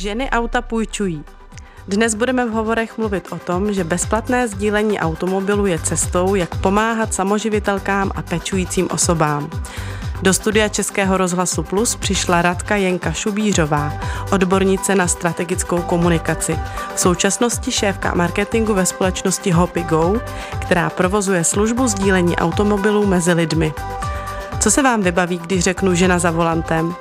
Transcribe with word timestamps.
Ženy 0.00 0.30
auta 0.30 0.62
půjčují. 0.62 1.24
Dnes 1.88 2.14
budeme 2.14 2.46
v 2.46 2.50
hovorech 2.50 2.98
mluvit 2.98 3.28
o 3.30 3.38
tom, 3.38 3.72
že 3.72 3.84
bezplatné 3.84 4.48
sdílení 4.48 5.00
automobilu 5.00 5.66
je 5.66 5.78
cestou, 5.78 6.34
jak 6.34 6.56
pomáhat 6.56 7.14
samoživitelkám 7.14 8.12
a 8.14 8.22
pečujícím 8.22 8.88
osobám. 8.90 9.50
Do 10.22 10.34
studia 10.34 10.68
Českého 10.68 11.16
rozhlasu 11.16 11.62
Plus 11.62 11.96
přišla 11.96 12.42
Radka 12.42 12.76
Jenka 12.76 13.12
Šubířová, 13.12 13.92
odbornice 14.32 14.94
na 14.94 15.08
strategickou 15.08 15.82
komunikaci. 15.82 16.58
V 16.94 17.00
současnosti 17.00 17.72
šéfka 17.72 18.14
marketingu 18.14 18.74
ve 18.74 18.86
společnosti 18.86 19.50
Hoppy 19.50 19.82
Go, 19.82 20.20
která 20.60 20.90
provozuje 20.90 21.44
službu 21.44 21.88
sdílení 21.88 22.36
automobilů 22.36 23.06
mezi 23.06 23.32
lidmi. 23.32 23.72
Co 24.60 24.70
se 24.70 24.82
vám 24.82 25.02
vybaví, 25.02 25.38
když 25.38 25.64
řeknu 25.64 25.94
žena 25.94 26.18
za 26.18 26.30
volantem? 26.30 26.94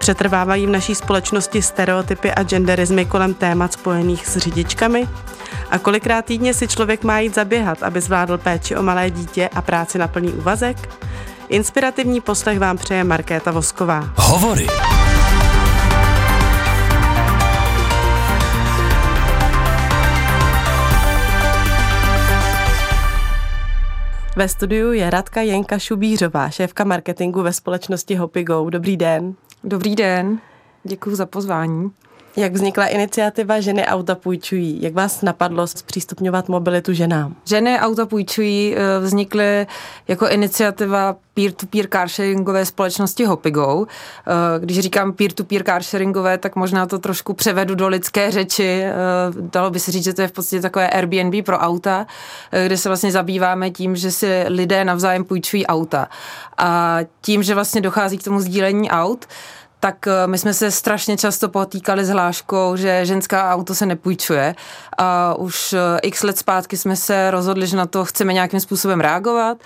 Přetrvávají 0.00 0.66
v 0.66 0.70
naší 0.70 0.94
společnosti 0.94 1.62
stereotypy 1.62 2.32
a 2.32 2.42
genderizmy 2.42 3.04
kolem 3.06 3.34
témat 3.34 3.72
spojených 3.72 4.26
s 4.26 4.36
řidičkami? 4.36 5.08
A 5.70 5.78
kolikrát 5.78 6.24
týdně 6.24 6.54
si 6.54 6.68
člověk 6.68 7.04
má 7.04 7.18
jít 7.18 7.34
zaběhat, 7.34 7.82
aby 7.82 8.00
zvládl 8.00 8.38
péči 8.38 8.76
o 8.76 8.82
malé 8.82 9.10
dítě 9.10 9.48
a 9.48 9.62
práci 9.62 9.98
na 9.98 10.08
plný 10.08 10.32
úvazek? 10.32 10.76
Inspirativní 11.48 12.20
poslech 12.20 12.58
vám 12.58 12.78
přeje 12.78 13.04
Markéta 13.04 13.50
Vosková. 13.50 14.10
Hovory. 14.16 14.66
Ve 24.36 24.48
studiu 24.48 24.92
je 24.92 25.10
Radka 25.10 25.40
Jenka 25.40 25.78
Šubířová, 25.78 26.50
šéfka 26.50 26.84
marketingu 26.84 27.42
ve 27.42 27.52
společnosti 27.52 28.14
Hopigo. 28.14 28.70
Dobrý 28.70 28.96
den. 28.96 29.34
Dobrý 29.64 29.96
den, 29.96 30.40
děkuji 30.84 31.16
za 31.16 31.26
pozvání. 31.26 31.90
Jak 32.36 32.52
vznikla 32.52 32.86
iniciativa 32.86 33.60
Ženy 33.60 33.86
auta 33.86 34.14
půjčují? 34.14 34.82
Jak 34.82 34.94
vás 34.94 35.22
napadlo 35.22 35.66
zpřístupňovat 35.66 36.48
mobilitu 36.48 36.92
ženám? 36.92 37.36
Ženy 37.44 37.80
auta 37.80 38.06
půjčují 38.06 38.76
eh, 38.76 39.00
vznikly 39.00 39.66
jako 40.08 40.28
iniciativa 40.28 41.16
peer-to-peer 41.34 41.86
carsharingové 41.92 42.66
společnosti 42.66 43.24
Hopigo. 43.24 43.86
Eh, 43.86 44.60
když 44.60 44.78
říkám 44.78 45.12
peer-to-peer 45.12 45.62
carsharingové, 45.64 46.38
tak 46.38 46.56
možná 46.56 46.86
to 46.86 46.98
trošku 46.98 47.32
převedu 47.32 47.74
do 47.74 47.88
lidské 47.88 48.30
řeči. 48.30 48.82
Eh, 48.82 48.92
dalo 49.40 49.70
by 49.70 49.80
se 49.80 49.92
říct, 49.92 50.04
že 50.04 50.14
to 50.14 50.22
je 50.22 50.28
v 50.28 50.32
podstatě 50.32 50.62
takové 50.62 50.90
Airbnb 50.90 51.44
pro 51.44 51.58
auta, 51.58 52.06
kde 52.66 52.76
se 52.76 52.88
vlastně 52.88 53.12
zabýváme 53.12 53.70
tím, 53.70 53.96
že 53.96 54.10
si 54.10 54.44
lidé 54.46 54.84
navzájem 54.84 55.24
půjčují 55.24 55.66
auta. 55.66 56.08
A 56.58 56.98
tím, 57.20 57.42
že 57.42 57.54
vlastně 57.54 57.80
dochází 57.80 58.18
k 58.18 58.24
tomu 58.24 58.40
sdílení 58.40 58.90
aut, 58.90 59.26
tak 59.80 60.06
eh, 60.06 60.26
my 60.26 60.38
jsme 60.38 60.54
se 60.54 60.70
strašně 60.70 61.16
často 61.16 61.48
potýkali 61.48 62.04
s 62.04 62.08
hláškou, 62.08 62.76
že 62.76 63.06
ženská 63.06 63.54
auto 63.54 63.74
se 63.74 63.86
nepůjčuje. 63.86 64.54
A 64.98 65.34
už 65.34 65.72
eh, 65.72 65.78
x 66.02 66.22
let 66.22 66.38
zpátky 66.38 66.76
jsme 66.76 66.96
se 66.96 67.30
rozhodli, 67.30 67.66
že 67.66 67.76
na 67.76 67.86
to 67.86 68.04
chceme 68.04 68.32
nějakým 68.32 68.60
způsobem 68.60 69.00
reagovat 69.00 69.58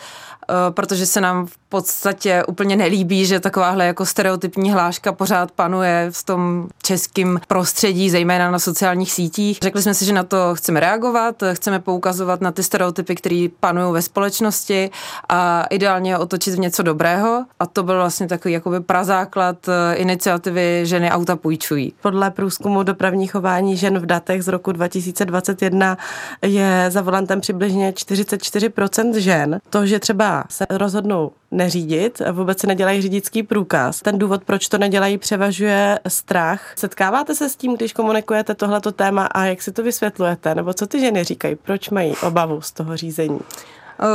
protože 0.71 1.07
se 1.07 1.21
nám 1.21 1.47
v 1.47 1.57
podstatě 1.69 2.43
úplně 2.49 2.77
nelíbí, 2.77 3.27
že 3.27 3.41
takováhle 3.41 3.87
jako 3.87 4.07
stereotypní 4.07 4.73
hláška 4.73 5.13
pořád 5.13 5.51
panuje 5.51 6.09
v 6.11 6.23
tom 6.23 6.69
českém 6.83 7.41
prostředí, 7.49 8.11
zejména 8.11 8.51
na 8.51 8.59
sociálních 8.59 9.13
sítích. 9.13 9.59
Řekli 9.63 9.83
jsme 9.83 9.95
si, 9.95 10.05
že 10.05 10.13
na 10.13 10.23
to 10.23 10.55
chceme 10.55 10.81
reagovat, 10.81 11.43
chceme 11.53 11.81
poukazovat 11.81 12.41
na 12.41 12.53
ty 12.53 12.63
stereotypy, 12.63 13.15
které 13.15 13.47
panují 13.61 13.93
ve 13.93 14.03
společnosti 14.03 14.91
a 15.29 15.65
ideálně 15.71 16.19
otočit 16.19 16.55
v 16.55 16.59
něco 16.59 16.83
dobrého. 16.83 17.45
A 17.61 17.67
to 17.67 17.83
byl 17.83 17.97
vlastně 17.97 18.29
takový 18.29 18.55
jakoby 18.55 18.81
prazáklad 18.81 19.69
eh, 19.69 19.95
iniciativy 19.95 20.81
Ženy 20.85 21.11
auta 21.11 21.37
půjčují. 21.37 21.93
Podle 22.03 22.31
průzkumu 22.31 22.83
dopravní 22.83 23.27
chování 23.27 23.77
žen 23.77 23.99
v 23.99 24.07
datech 24.07 24.43
z 24.43 24.49
roku 24.49 24.73
2021 24.73 25.99
je 26.43 26.87
za 26.89 27.03
volantem 27.03 27.41
přibližně 27.41 27.93
44% 27.93 29.19
žen. 29.19 29.61
To, 29.71 29.87
že 29.87 29.99
třeba 29.99 30.34
se 30.49 30.67
rozhodnou 30.71 31.31
neřídit, 31.51 32.23
vůbec 32.33 32.61
si 32.61 32.67
nedělají 32.67 33.03
řidičský 33.03 33.43
průkaz. 33.43 34.01
Ten 34.01 34.19
důvod, 34.19 34.45
proč 34.45 34.69
to 34.69 34.79
nedělají, 34.79 35.19
převažuje 35.19 35.99
strach. 36.09 36.73
Setkáváte 36.77 37.35
se 37.35 37.49
s 37.49 37.57
tím, 37.57 37.77
když 37.77 37.93
komunikujete 37.93 38.55
tohleto 38.55 38.93
téma 38.93 39.27
a 39.27 39.45
jak 39.45 39.63
si 39.63 39.73
to 39.73 39.83
vysvětlujete? 39.83 40.55
Nebo 40.55 40.75
co 40.75 40.87
ty 40.87 41.01
ženy 41.01 41.25
říkají, 41.25 41.57
proč 41.57 41.91
mají 41.91 42.15
obavu 42.23 42.61
z 42.61 42.73
toho 42.73 42.97
řízení? 42.97 43.41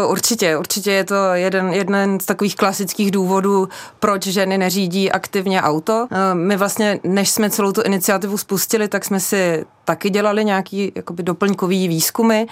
Určitě, 0.07 0.57
určitě 0.57 0.91
je 0.91 1.03
to 1.03 1.15
jeden, 1.33 1.73
jeden 1.73 2.19
z 2.19 2.25
takových 2.25 2.55
klasických 2.55 3.11
důvodů, 3.11 3.69
proč 3.99 4.23
ženy 4.23 4.57
neřídí 4.57 5.11
aktivně 5.11 5.61
auto. 5.61 6.07
My 6.33 6.57
vlastně, 6.57 6.99
než 7.03 7.29
jsme 7.29 7.49
celou 7.49 7.71
tu 7.71 7.81
iniciativu 7.81 8.37
spustili, 8.37 8.87
tak 8.87 9.05
jsme 9.05 9.19
si 9.19 9.65
taky 9.85 10.09
dělali 10.09 10.45
nějaký 10.45 10.91
jakoby 10.95 11.23
doplňkový 11.23 11.87
výzkumy, 11.87 12.45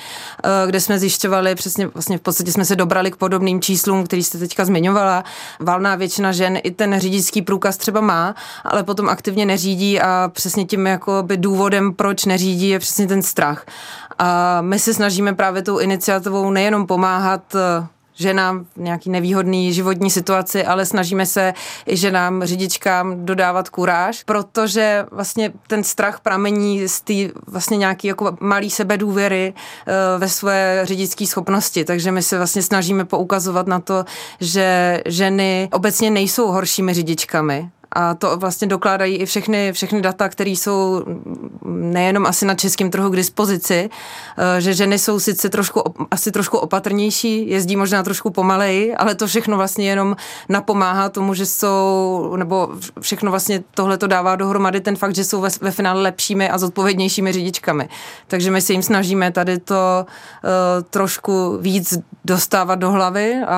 kde 0.65 0.79
jsme 0.79 0.99
zjišťovali 0.99 1.55
přesně, 1.55 1.87
vlastně 1.87 2.17
v 2.17 2.21
podstatě 2.21 2.51
jsme 2.51 2.65
se 2.65 2.75
dobrali 2.75 3.11
k 3.11 3.15
podobným 3.15 3.61
číslům, 3.61 4.03
který 4.03 4.23
jste 4.23 4.37
teďka 4.37 4.65
zmiňovala. 4.65 5.23
Valná 5.59 5.95
většina 5.95 6.31
žen 6.31 6.59
i 6.63 6.71
ten 6.71 6.99
řidičský 6.99 7.41
průkaz 7.41 7.77
třeba 7.77 8.01
má, 8.01 8.35
ale 8.63 8.83
potom 8.83 9.09
aktivně 9.09 9.45
neřídí 9.45 10.01
a 10.01 10.31
přesně 10.33 10.65
tím 10.65 10.87
jakoby 10.87 11.37
důvodem, 11.37 11.93
proč 11.93 12.25
neřídí, 12.25 12.69
je 12.69 12.79
přesně 12.79 13.07
ten 13.07 13.21
strach. 13.21 13.65
A 14.19 14.61
my 14.61 14.79
se 14.79 14.93
snažíme 14.93 15.33
právě 15.33 15.61
tou 15.61 15.77
iniciativou 15.77 16.51
nejenom 16.51 16.87
pomáhat 16.87 17.55
eh, 17.55 17.87
ženám 18.17 18.65
v 18.75 18.77
nějaký 18.77 19.09
nevýhodný 19.09 19.73
životní 19.73 20.09
situaci, 20.09 20.65
ale 20.65 20.85
snažíme 20.85 21.25
se 21.25 21.53
i 21.87 21.97
ženám, 21.97 22.43
řidičkám 22.43 23.25
dodávat 23.25 23.69
kuráž, 23.69 24.23
protože 24.23 25.05
vlastně 25.11 25.53
ten 25.67 25.83
strach 25.83 26.19
pramení 26.19 26.87
z 26.87 27.01
té 27.01 27.13
vlastně 27.47 27.77
nějaký 27.77 28.07
jako 28.07 28.37
malý 28.39 28.69
sebedůvěry 28.69 29.53
uh, 29.53 29.93
ve 30.21 30.29
své 30.29 30.81
řidičské 30.83 31.27
schopnosti, 31.27 31.85
takže 31.85 32.11
my 32.11 32.23
se 32.23 32.37
vlastně 32.37 32.61
snažíme 32.61 33.05
poukazovat 33.05 33.67
na 33.67 33.79
to, 33.79 34.05
že 34.39 35.01
ženy 35.05 35.69
obecně 35.71 36.09
nejsou 36.09 36.47
horšími 36.47 36.93
řidičkami, 36.93 37.69
a 37.91 38.13
to 38.13 38.37
vlastně 38.37 38.67
dokládají 38.67 39.15
i 39.15 39.25
všechny, 39.25 39.73
všechny 39.73 40.01
data, 40.01 40.29
které 40.29 40.49
jsou 40.49 41.03
nejenom 41.65 42.25
asi 42.25 42.45
na 42.45 42.55
českém 42.55 42.91
trhu 42.91 43.09
k 43.09 43.15
dispozici, 43.15 43.89
eh, 44.37 44.61
že 44.61 44.73
ženy 44.73 44.99
jsou 44.99 45.19
sice 45.19 45.49
trošku, 45.49 45.83
asi 46.11 46.31
trošku 46.31 46.57
opatrnější, 46.57 47.49
jezdí 47.49 47.75
možná 47.75 48.03
trošku 48.03 48.29
pomaleji, 48.29 48.95
ale 48.95 49.15
to 49.15 49.27
všechno 49.27 49.57
vlastně 49.57 49.89
jenom 49.89 50.15
napomáhá 50.49 51.09
tomu, 51.09 51.33
že 51.33 51.45
jsou, 51.45 52.33
nebo 52.35 52.69
všechno 53.01 53.31
vlastně 53.31 53.63
tohle 53.73 53.97
to 53.97 54.07
dává 54.07 54.35
dohromady 54.35 54.81
ten 54.81 54.95
fakt, 54.95 55.15
že 55.15 55.23
jsou 55.23 55.41
ve, 55.41 55.49
ve 55.61 55.71
finále 55.71 56.01
lepšími 56.01 56.49
a 56.49 56.57
zodpovědnějšími 56.57 57.33
řidičkami. 57.33 57.89
Takže 58.27 58.51
my 58.51 58.61
se 58.61 58.73
jim 58.73 58.83
snažíme 58.83 59.31
tady 59.31 59.57
to 59.59 60.05
uh, 60.05 60.49
trošku 60.89 61.57
víc 61.61 61.97
dostávat 62.25 62.75
do 62.75 62.91
hlavy 62.91 63.35
a, 63.47 63.55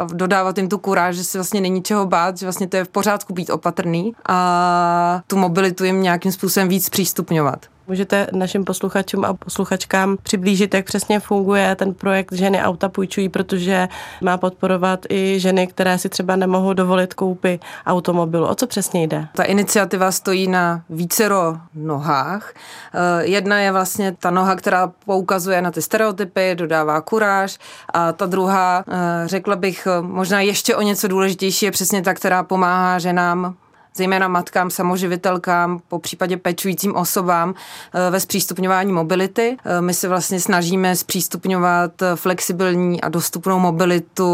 a 0.00 0.06
dodávat 0.12 0.58
jim 0.58 0.68
tu 0.68 0.78
kuráž, 0.78 1.16
že 1.16 1.24
si 1.24 1.38
vlastně 1.38 1.60
není 1.60 1.82
čeho 1.82 2.06
bát, 2.06 2.38
že 2.38 2.46
vlastně 2.46 2.68
to 2.68 2.76
je 2.76 2.84
v 2.84 2.88
pořádku 2.88 3.34
být 3.34 3.50
opatrný 3.50 3.69
opatrný 3.70 4.12
a 4.28 5.22
tu 5.26 5.36
mobilitu 5.36 5.84
jim 5.84 6.02
nějakým 6.02 6.32
způsobem 6.32 6.68
víc 6.68 6.88
přístupňovat. 6.88 7.66
Můžete 7.90 8.26
našim 8.32 8.64
posluchačům 8.64 9.24
a 9.24 9.34
posluchačkám 9.34 10.16
přiblížit, 10.22 10.74
jak 10.74 10.86
přesně 10.86 11.20
funguje 11.20 11.76
ten 11.76 11.94
projekt 11.94 12.32
Ženy 12.32 12.62
auta 12.62 12.88
půjčují, 12.88 13.28
protože 13.28 13.88
má 14.20 14.38
podporovat 14.38 15.06
i 15.08 15.40
ženy, 15.40 15.66
které 15.66 15.98
si 15.98 16.08
třeba 16.08 16.36
nemohou 16.36 16.72
dovolit 16.72 17.14
koupy 17.14 17.60
automobilu. 17.86 18.46
O 18.46 18.54
co 18.54 18.66
přesně 18.66 19.02
jde? 19.02 19.28
Ta 19.36 19.42
iniciativa 19.42 20.12
stojí 20.12 20.48
na 20.48 20.82
vícero 20.90 21.56
nohách. 21.74 22.54
Eh, 22.94 23.26
jedna 23.26 23.58
je 23.58 23.72
vlastně 23.72 24.16
ta 24.18 24.30
noha, 24.30 24.56
která 24.56 24.92
poukazuje 25.06 25.62
na 25.62 25.70
ty 25.70 25.82
stereotypy, 25.82 26.54
dodává 26.54 27.00
kuráž 27.00 27.58
a 27.92 28.12
ta 28.12 28.26
druhá, 28.26 28.84
eh, 28.88 29.28
řekla 29.28 29.56
bych, 29.56 29.88
možná 30.00 30.40
ještě 30.40 30.76
o 30.76 30.82
něco 30.82 31.08
důležitější, 31.08 31.66
je 31.66 31.70
přesně 31.70 32.02
ta, 32.02 32.14
která 32.14 32.42
pomáhá 32.42 32.98
ženám 32.98 33.54
zejména 33.94 34.28
matkám, 34.28 34.70
samoživitelkám, 34.70 35.80
po 35.88 35.98
případě 35.98 36.36
pečujícím 36.36 36.96
osobám 36.96 37.54
eh, 37.94 38.10
ve 38.10 38.20
zpřístupňování 38.20 38.92
mobility. 38.92 39.56
Eh, 39.64 39.80
my 39.80 39.94
se 39.94 40.08
vlastně 40.08 40.40
snažíme 40.40 40.96
zpřístupňovat 40.96 41.92
flexibilní 42.14 43.00
a 43.00 43.08
dostupnou 43.08 43.58
mobilitu 43.58 44.24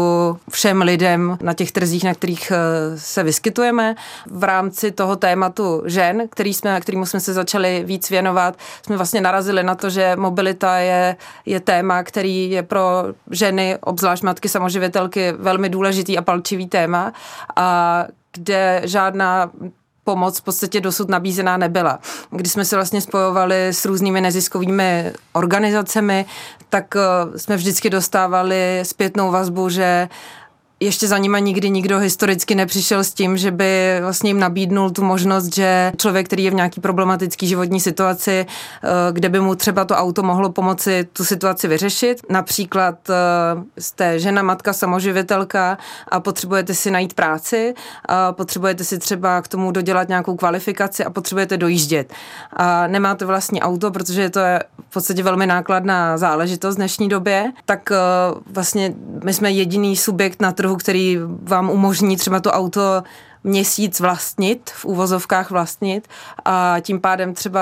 všem 0.49 0.81
lidem 0.81 1.37
na 1.41 1.53
těch 1.53 1.71
trzích, 1.71 2.03
na 2.03 2.13
kterých 2.13 2.51
eh, 2.51 2.99
se 2.99 3.23
vyskytujeme. 3.23 3.95
V 4.25 4.43
rámci 4.43 4.91
toho 4.91 5.15
tématu 5.15 5.83
žen, 5.85 6.27
který 6.29 6.53
jsme, 6.53 6.81
kterýmu 6.81 7.05
jsme 7.05 7.19
se 7.19 7.33
začali 7.33 7.83
víc 7.85 8.09
věnovat, 8.09 8.55
jsme 8.85 8.97
vlastně 8.97 9.21
narazili 9.21 9.63
na 9.63 9.75
to, 9.75 9.89
že 9.89 10.15
mobilita 10.15 10.77
je, 10.77 11.15
je 11.45 11.59
téma, 11.59 12.03
který 12.03 12.51
je 12.51 12.63
pro 12.63 13.05
ženy, 13.31 13.77
obzvlášť 13.81 14.23
matky 14.23 14.49
samoživitelky, 14.49 15.31
velmi 15.31 15.69
důležitý 15.69 16.17
a 16.17 16.21
palčivý 16.21 16.67
téma 16.67 17.13
a 17.55 18.05
kde 18.37 18.81
žádná 18.85 19.51
pomoc 20.03 20.39
v 20.39 20.41
podstatě 20.41 20.81
dosud 20.81 21.09
nabízená 21.09 21.57
nebyla. 21.57 21.99
Když 22.31 22.51
jsme 22.51 22.65
se 22.65 22.75
vlastně 22.75 23.01
spojovali 23.01 23.67
s 23.67 23.85
různými 23.85 24.21
neziskovými 24.21 25.13
organizacemi, 25.33 26.25
tak 26.69 26.95
eh, 26.95 27.39
jsme 27.39 27.57
vždycky 27.57 27.89
dostávali 27.89 28.79
zpětnou 28.83 29.31
vazbu, 29.31 29.69
že 29.69 30.09
ještě 30.79 31.07
za 31.07 31.17
nima 31.17 31.39
nikdy 31.39 31.69
nikdo 31.69 31.99
historicky 31.99 32.55
nepřišel 32.55 33.03
s 33.03 33.13
tím, 33.13 33.37
že 33.37 33.51
by 33.51 33.97
vlastně 34.01 34.29
jim 34.29 34.39
nabídnul 34.39 34.89
tu 34.89 35.03
možnost, 35.03 35.55
že 35.55 35.91
člověk, 35.97 36.25
který 36.25 36.43
je 36.43 36.51
v 36.51 36.53
nějaký 36.53 36.81
problematický 36.81 37.47
životní 37.47 37.79
situaci, 37.79 38.45
eh, 38.45 38.87
kde 39.11 39.29
by 39.29 39.39
mu 39.39 39.55
třeba 39.55 39.85
to 39.85 39.95
auto 39.95 40.23
mohlo 40.23 40.49
pomoci 40.49 41.07
tu 41.13 41.25
situaci 41.25 41.67
vyřešit. 41.67 42.21
Například 42.29 42.95
eh, 43.09 43.13
jste 43.81 44.19
žena, 44.19 44.41
matka, 44.41 44.73
samoživitelka 44.73 45.77
a 46.07 46.19
potřebujete 46.19 46.73
si 46.73 46.91
najít 46.91 47.13
práci, 47.13 47.73
a 48.05 48.31
potřebujete 48.31 48.83
si 48.83 48.99
třeba 48.99 49.41
k 49.41 49.47
tomu 49.47 49.71
dodělat 49.71 50.07
nějakou 50.07 50.35
kvalifikaci 50.35 51.05
a 51.05 51.09
potřebujete 51.09 51.57
dojíždět. 51.57 52.13
A 52.53 52.87
nemáte 52.87 53.25
vlastní 53.25 53.61
auto, 53.61 53.91
protože 53.91 54.29
to 54.29 54.39
je 54.39 54.63
v 54.89 54.93
podstatě 54.93 55.23
velmi 55.23 55.47
nákladná 55.47 56.17
záležitost 56.17 56.75
v 56.75 56.77
dnešní 56.77 57.09
době, 57.09 57.51
tak 57.65 57.91
eh, 57.91 57.95
vlastně 58.51 58.93
my 59.23 59.33
jsme 59.33 59.51
jediný 59.51 59.95
subjekt 59.95 60.41
na 60.41 60.51
trhu, 60.51 60.66
který 60.75 61.17
vám 61.43 61.69
umožní 61.69 62.17
třeba 62.17 62.39
to 62.39 62.51
auto 62.51 63.03
měsíc 63.43 63.99
vlastnit, 63.99 64.69
v 64.69 64.85
úvozovkách 64.85 65.51
vlastnit 65.51 66.07
a 66.45 66.75
tím 66.81 67.01
pádem 67.01 67.33
třeba 67.33 67.61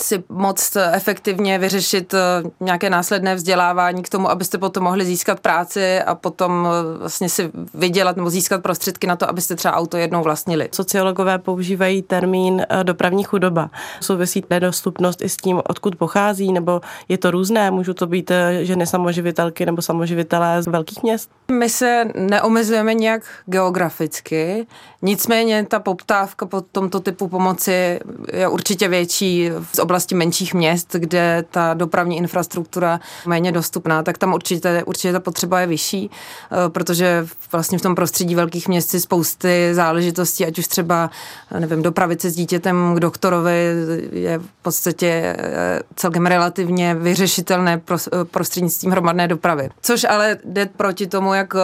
si 0.00 0.24
moc 0.28 0.76
efektivně 0.92 1.58
vyřešit 1.58 2.14
eh, 2.14 2.18
nějaké 2.60 2.90
následné 2.90 3.34
vzdělávání 3.34 4.02
k 4.02 4.08
tomu, 4.08 4.30
abyste 4.30 4.58
potom 4.58 4.84
mohli 4.84 5.04
získat 5.04 5.40
práci 5.40 6.00
a 6.00 6.14
potom 6.14 6.68
eh, 6.70 6.98
vlastně 6.98 7.28
si 7.28 7.50
vydělat 7.74 8.16
nebo 8.16 8.30
získat 8.30 8.62
prostředky 8.62 9.06
na 9.06 9.16
to, 9.16 9.28
abyste 9.28 9.56
třeba 9.56 9.74
auto 9.74 9.96
jednou 9.96 10.22
vlastnili. 10.22 10.68
Sociologové 10.72 11.38
používají 11.38 12.02
termín 12.02 12.66
eh, 12.68 12.84
dopravní 12.84 13.24
chudoba. 13.24 13.70
Souvisí 14.00 14.44
nedostupnost 14.50 15.22
i 15.22 15.28
s 15.28 15.36
tím, 15.36 15.60
odkud 15.68 15.96
pochází, 15.96 16.52
nebo 16.52 16.80
je 17.08 17.18
to 17.18 17.30
různé? 17.30 17.70
Můžou 17.70 17.92
to 17.92 18.06
být 18.06 18.32
ženy 18.62 18.86
samoživitelky 18.86 19.66
nebo 19.66 19.82
samoživitelé 19.82 20.62
z 20.62 20.66
velkých 20.66 21.02
měst? 21.02 21.30
My 21.50 21.68
se 21.68 22.04
neomezujeme 22.14 22.94
nějak 22.94 23.22
geograficky, 23.46 24.66
nicméně 25.02 25.66
ta 25.68 25.80
poptávka 25.80 26.46
po 26.46 26.60
tomto 26.60 27.00
typu 27.00 27.28
pomoci 27.28 28.00
je 28.32 28.48
určitě 28.48 28.88
větší 28.88 29.50
v 29.50 29.81
oblasti 29.82 30.14
menších 30.14 30.54
měst, 30.54 30.96
kde 30.98 31.44
ta 31.50 31.74
dopravní 31.74 32.16
infrastruktura 32.16 33.00
méně 33.26 33.52
dostupná, 33.52 34.02
tak 34.02 34.18
tam 34.18 34.34
určitě, 34.34 34.82
určitě 34.86 35.12
ta 35.12 35.20
potřeba 35.20 35.60
je 35.60 35.66
vyšší, 35.66 36.10
eh, 36.10 36.56
protože 36.68 37.26
vlastně 37.52 37.78
v 37.78 37.82
tom 37.82 37.94
prostředí 37.94 38.34
velkých 38.34 38.68
měst 38.68 38.90
si 38.90 39.00
spousty 39.00 39.70
záležitostí, 39.72 40.46
ať 40.46 40.58
už 40.58 40.66
třeba, 40.66 41.10
nevím, 41.58 41.82
dopravit 41.82 42.20
se 42.20 42.30
s 42.30 42.34
dítětem 42.34 42.94
k 42.94 43.00
doktorovi 43.00 43.74
je 44.12 44.38
v 44.38 44.62
podstatě 44.62 45.36
eh, 45.38 45.80
celkem 45.96 46.26
relativně 46.26 46.94
vyřešitelné 46.94 47.80
eh, 47.90 47.96
prostřednictvím 48.24 48.92
hromadné 48.92 49.28
dopravy. 49.28 49.68
Což 49.82 50.04
ale 50.04 50.38
jde 50.44 50.66
proti 50.66 51.06
tomu, 51.06 51.34
jak, 51.34 51.54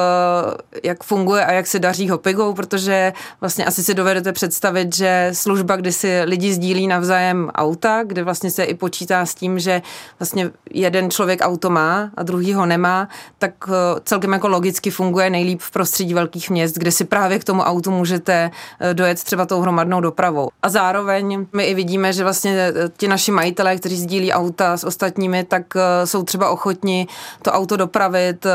jak 0.84 1.04
funguje 1.04 1.44
a 1.44 1.52
jak 1.52 1.66
se 1.66 1.78
daří 1.78 2.08
Hopigou, 2.08 2.54
protože 2.54 3.12
vlastně 3.40 3.64
asi 3.64 3.84
si 3.84 3.94
dovedete 3.94 4.32
představit, 4.32 4.94
že 4.94 5.30
služba, 5.32 5.76
kdy 5.76 5.92
si 5.92 6.22
lidi 6.24 6.52
sdílí 6.52 6.86
navzájem 6.86 7.50
auta, 7.54 8.02
kde 8.08 8.24
vlastně 8.24 8.50
se 8.50 8.64
i 8.64 8.74
počítá 8.74 9.26
s 9.26 9.34
tím, 9.34 9.58
že 9.58 9.82
vlastně 10.18 10.50
jeden 10.70 11.10
člověk 11.10 11.40
auto 11.42 11.70
má 11.70 12.10
a 12.16 12.22
druhý 12.22 12.54
ho 12.54 12.66
nemá, 12.66 13.08
tak 13.38 13.52
eh, 13.68 14.00
celkem 14.04 14.32
jako 14.32 14.48
logicky 14.48 14.90
funguje 14.90 15.30
nejlíp 15.30 15.60
v 15.60 15.70
prostředí 15.70 16.14
velkých 16.14 16.50
měst, 16.50 16.78
kde 16.78 16.92
si 16.92 17.04
právě 17.04 17.38
k 17.38 17.44
tomu 17.44 17.62
autu 17.62 17.90
můžete 17.90 18.50
eh, 18.80 18.94
dojet 18.94 19.24
třeba 19.24 19.46
tou 19.46 19.60
hromadnou 19.60 20.00
dopravou. 20.00 20.48
A 20.62 20.68
zároveň 20.68 21.46
my 21.52 21.64
i 21.64 21.74
vidíme, 21.74 22.12
že 22.12 22.24
vlastně 22.24 22.52
eh, 22.52 22.72
ti 22.96 23.08
naši 23.08 23.30
majitelé, 23.32 23.76
kteří 23.76 23.96
sdílí 23.96 24.32
auta 24.32 24.76
s 24.76 24.84
ostatními, 24.84 25.44
tak 25.44 25.64
jsou 26.04 26.22
třeba 26.22 26.50
ochotni 26.50 27.06
to 27.42 27.52
auto 27.52 27.76
dopravit 27.76 28.46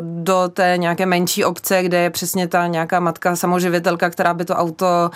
do 0.00 0.48
té 0.52 0.74
nějaké 0.76 1.06
menší 1.06 1.44
obce, 1.44 1.82
kde 1.82 1.98
je 1.98 2.10
přesně 2.10 2.48
ta 2.48 2.66
nějaká 2.66 3.00
matka 3.00 3.36
samoživitelka, 3.36 4.10
která 4.10 4.34
by 4.34 4.44
to 4.44 4.54
auto 4.54 5.10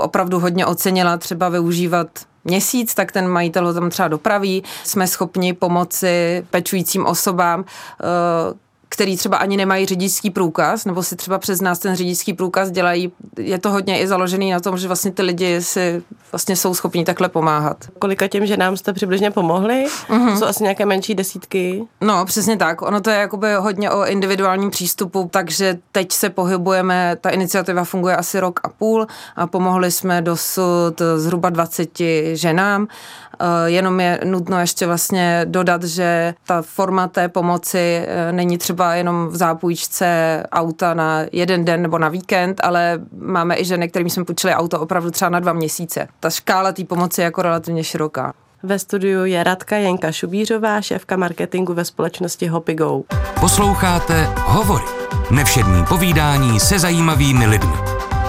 opravdu 0.00 0.40
hodně 0.40 0.66
ocenila 0.66 1.16
třeba 1.16 1.48
využívat 1.48 2.08
měsíc, 2.48 2.94
tak 2.94 3.12
ten 3.12 3.28
majitel 3.28 3.66
ho 3.66 3.74
tam 3.74 3.90
třeba 3.90 4.08
dopraví. 4.08 4.64
Jsme 4.84 5.06
schopni 5.06 5.52
pomoci 5.52 6.44
pečujícím 6.50 7.06
osobám, 7.06 7.64
eh, 8.00 8.67
který 8.88 9.16
třeba 9.16 9.36
ani 9.36 9.56
nemají 9.56 9.86
řidičský 9.86 10.30
průkaz, 10.30 10.84
nebo 10.84 11.02
si 11.02 11.16
třeba 11.16 11.38
přes 11.38 11.60
nás 11.60 11.78
ten 11.78 11.96
řidičský 11.96 12.32
průkaz 12.32 12.70
dělají. 12.70 13.12
Je 13.38 13.58
to 13.58 13.70
hodně 13.70 14.00
i 14.00 14.06
založený 14.06 14.50
na 14.50 14.60
tom, 14.60 14.78
že 14.78 14.86
vlastně 14.86 15.10
ty 15.12 15.22
lidi 15.22 15.62
si 15.62 16.02
vlastně 16.32 16.56
jsou 16.56 16.74
schopni 16.74 17.04
takhle 17.04 17.28
pomáhat. 17.28 17.76
Kolika 17.98 18.28
těm 18.28 18.46
ženám 18.46 18.76
jste 18.76 18.92
přibližně 18.92 19.30
pomohli? 19.30 19.86
Uh-huh. 20.08 20.38
Jsou 20.38 20.44
asi 20.44 20.62
nějaké 20.62 20.86
menší 20.86 21.14
desítky? 21.14 21.84
No, 22.00 22.24
přesně 22.24 22.56
tak. 22.56 22.82
Ono 22.82 23.00
to 23.00 23.10
je 23.10 23.16
jakoby 23.16 23.54
hodně 23.54 23.90
o 23.90 24.06
individuálním 24.06 24.70
přístupu, 24.70 25.28
takže 25.32 25.78
teď 25.92 26.12
se 26.12 26.30
pohybujeme, 26.30 27.16
ta 27.20 27.30
iniciativa 27.30 27.84
funguje 27.84 28.16
asi 28.16 28.40
rok 28.40 28.60
a 28.62 28.68
půl 28.68 29.06
a 29.36 29.46
pomohli 29.46 29.90
jsme 29.90 30.22
dosud 30.22 31.02
zhruba 31.16 31.50
20 31.50 31.90
ženám. 32.32 32.88
Eh, 33.40 33.70
jenom 33.70 34.00
je 34.00 34.20
nutno 34.24 34.60
ještě 34.60 34.86
vlastně 34.86 35.42
dodat, 35.44 35.82
že 35.82 36.34
ta 36.46 36.62
forma 36.62 37.08
té 37.08 37.28
pomoci 37.28 38.04
eh, 38.06 38.32
není 38.32 38.58
třeba 38.58 38.77
jenom 38.84 39.28
v 39.28 39.36
zápůjčce 39.36 40.42
auta 40.52 40.94
na 40.94 41.20
jeden 41.32 41.64
den 41.64 41.82
nebo 41.82 41.98
na 41.98 42.08
víkend, 42.08 42.60
ale 42.64 43.00
máme 43.18 43.58
i 43.58 43.64
ženy, 43.64 43.88
kterým 43.88 44.10
jsme 44.10 44.24
půjčili 44.24 44.54
auto 44.54 44.80
opravdu 44.80 45.10
třeba 45.10 45.28
na 45.28 45.40
dva 45.40 45.52
měsíce. 45.52 46.08
Ta 46.20 46.30
škála 46.30 46.72
té 46.72 46.84
pomoci 46.84 47.20
je 47.20 47.24
jako 47.24 47.42
relativně 47.42 47.84
široká. 47.84 48.32
Ve 48.62 48.78
studiu 48.78 49.24
je 49.24 49.44
Radka 49.44 49.76
Jenka 49.76 50.12
Šubířová, 50.12 50.80
šéfka 50.80 51.16
marketingu 51.16 51.74
ve 51.74 51.84
společnosti 51.84 52.46
Hopigo. 52.46 53.02
Posloucháte 53.40 54.28
Hovory. 54.36 54.84
Nevšední 55.30 55.84
povídání 55.84 56.60
se 56.60 56.78
zajímavými 56.78 57.46
lidmi. 57.46 57.74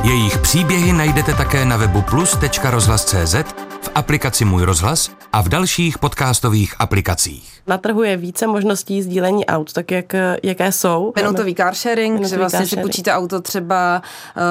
Jejich 0.04 0.38
příběhy 0.38 0.94
najdete 0.94 1.34
také 1.34 1.66
na 1.66 1.78
webu 1.78 2.02
plus.rozhlas.cz, 2.02 3.36
v 3.82 3.90
aplikaci 3.96 4.46
Můj 4.46 4.64
rozhlas 4.64 5.12
a 5.34 5.42
v 5.42 5.50
dalších 5.50 5.98
podcastových 5.98 6.76
aplikacích. 6.80 7.59
Na 7.70 7.78
trhu 7.78 8.04
je 8.04 8.18
více 8.18 8.48
možností 8.48 9.02
sdílení 9.02 9.46
aut, 9.46 9.74
tak 9.74 9.92
jak, 9.92 10.14
jaké 10.44 10.72
jsou? 10.72 11.14
Minutový 11.16 11.56
car 11.56 11.76
sharing, 11.76 12.14
Minutový 12.14 12.30
že 12.30 12.38
vlastně 12.38 12.66
si 12.66 12.78
počíte 12.78 13.14
auto 13.14 13.42
třeba 13.42 14.02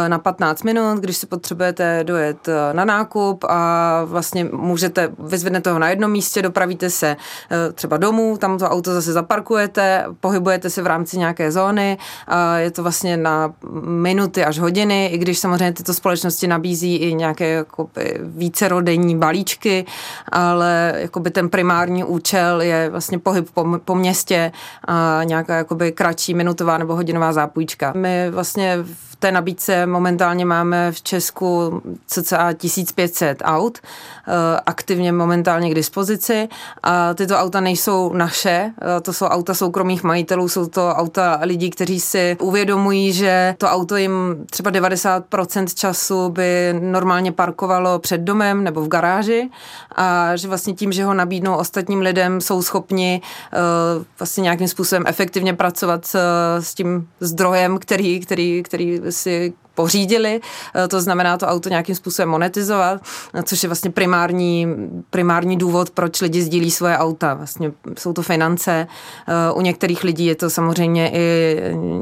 eh, 0.05 0.09
na 0.09 0.19
15 0.19 0.63
minut, 0.63 0.99
když 1.01 1.17
si 1.17 1.27
potřebujete 1.27 2.05
dojet 2.05 2.49
eh, 2.49 2.75
na 2.75 2.85
nákup 2.85 3.45
a 3.49 4.01
vlastně 4.05 4.45
můžete, 4.45 5.13
vyzvednete 5.19 5.71
ho 5.71 5.79
na 5.79 5.89
jednom 5.89 6.11
místě, 6.11 6.43
dopravíte 6.43 6.91
se 6.91 7.17
eh, 7.51 7.73
třeba 7.73 7.97
domů, 7.97 8.37
tam 8.37 8.59
to 8.59 8.65
auto 8.69 8.95
zase 8.95 9.13
zaparkujete, 9.13 10.05
pohybujete 10.21 10.71
se 10.71 10.83
v 10.83 10.87
rámci 10.87 11.19
nějaké 11.19 11.53
zóny, 11.53 11.99
a 12.27 12.57
je 12.57 12.71
to 12.71 12.83
vlastně 12.83 13.17
na 13.17 13.53
minuty 13.83 14.45
až 14.45 14.59
hodiny, 14.59 15.07
i 15.07 15.19
když 15.19 15.39
samozřejmě 15.39 15.73
tyto 15.73 15.95
společnosti 15.95 16.47
nabízí 16.47 16.97
i 16.97 17.15
nějaké 17.15 17.49
jakoby, 17.51 18.21
vícerodenní 18.23 19.19
balíčky, 19.19 19.85
ale 20.33 20.95
jakoby 20.97 21.31
ten 21.31 21.49
primární 21.49 22.05
účel 22.05 22.61
je 22.61 22.91
vlastně 22.91 23.08
pohyb 23.17 23.51
po, 23.55 23.67
po 23.85 23.95
městě 23.95 24.53
a 24.89 25.21
nějaká 25.25 25.57
jakoby 25.57 25.93
kratší 25.93 26.35
minutová 26.35 26.79
nebo 26.79 26.95
hodinová 26.95 27.33
zápůjčka. 27.33 27.93
My 27.97 28.31
vlastně 28.31 28.79
v 28.83 29.08
té 29.19 29.33
nabídce 29.33 29.87
momentálně 29.87 30.45
máme 30.45 30.93
v 30.93 31.03
Česku 31.03 31.83
cca 32.07 32.53
1500 32.53 33.43
aut 33.45 33.79
eh, 33.79 34.61
aktivně 34.67 35.13
momentálně 35.13 35.71
k 35.71 35.75
dispozici. 35.75 36.49
A 36.83 37.15
tyto 37.15 37.37
auta 37.37 37.61
nejsou 37.61 38.13
naše, 38.13 38.73
eh, 38.83 39.01
to 39.01 39.13
jsou 39.13 39.27
auta 39.27 39.55
soukromých 39.55 40.03
majitelů, 40.03 40.49
jsou 40.49 40.67
to 40.67 40.89
auta 40.89 41.39
lidí, 41.43 41.71
kteří 41.71 42.01
si 42.01 42.37
uvědomují, 42.41 43.13
že 43.13 43.55
to 43.59 43.67
auto 43.67 43.97
jim 43.97 44.47
třeba 44.51 44.71
90% 44.71 45.75
času 45.75 46.29
by 46.29 46.75
normálně 46.81 47.33
parkovalo 47.33 47.99
před 47.99 48.21
domem 48.21 48.65
nebo 48.65 48.81
v 48.81 48.89
garáži 48.89 49.51
a 49.97 50.37
že 50.37 50.49
vlastně 50.49 50.75
tím, 50.75 50.93
že 50.93 51.05
ho 51.05 51.15
nabídnou 51.15 51.55
ostatním 51.55 52.01
lidem, 52.01 52.41
jsou 52.41 52.63
schopni 52.63 53.23
uh, 53.53 54.05
vlastně 54.19 54.41
nějakým 54.43 54.69
způsobem 54.69 55.05
efektivně 55.07 55.55
pracovat 55.55 56.17
s 56.61 56.75
tím 56.75 57.09
zdrojem, 57.21 57.79
který, 57.79 58.21
který, 58.21 58.63
který 58.63 59.01
si 59.13 59.55
pořídili, 59.79 60.41
eh, 60.75 60.89
to 60.89 61.01
znamená 61.01 61.39
to 61.39 61.47
auto 61.47 61.69
nějakým 61.69 61.95
způsobem 61.95 62.29
monetizovat, 62.29 63.03
což 63.45 63.63
je 63.63 63.69
vlastně 63.69 63.91
primární, 63.91 64.67
primární 65.11 65.57
důvod, 65.57 65.91
proč 65.91 66.21
lidi 66.21 66.43
sdílí 66.43 66.71
svoje 66.71 66.99
auta. 66.99 67.35
Vlastně 67.35 67.73
jsou 67.99 68.13
to 68.13 68.23
finance, 68.23 68.73
eh, 68.83 69.53
u 69.55 69.61
některých 69.61 70.05
lidí 70.05 70.27
je 70.27 70.35
to 70.35 70.51
samozřejmě 70.51 71.11
i 71.15 71.27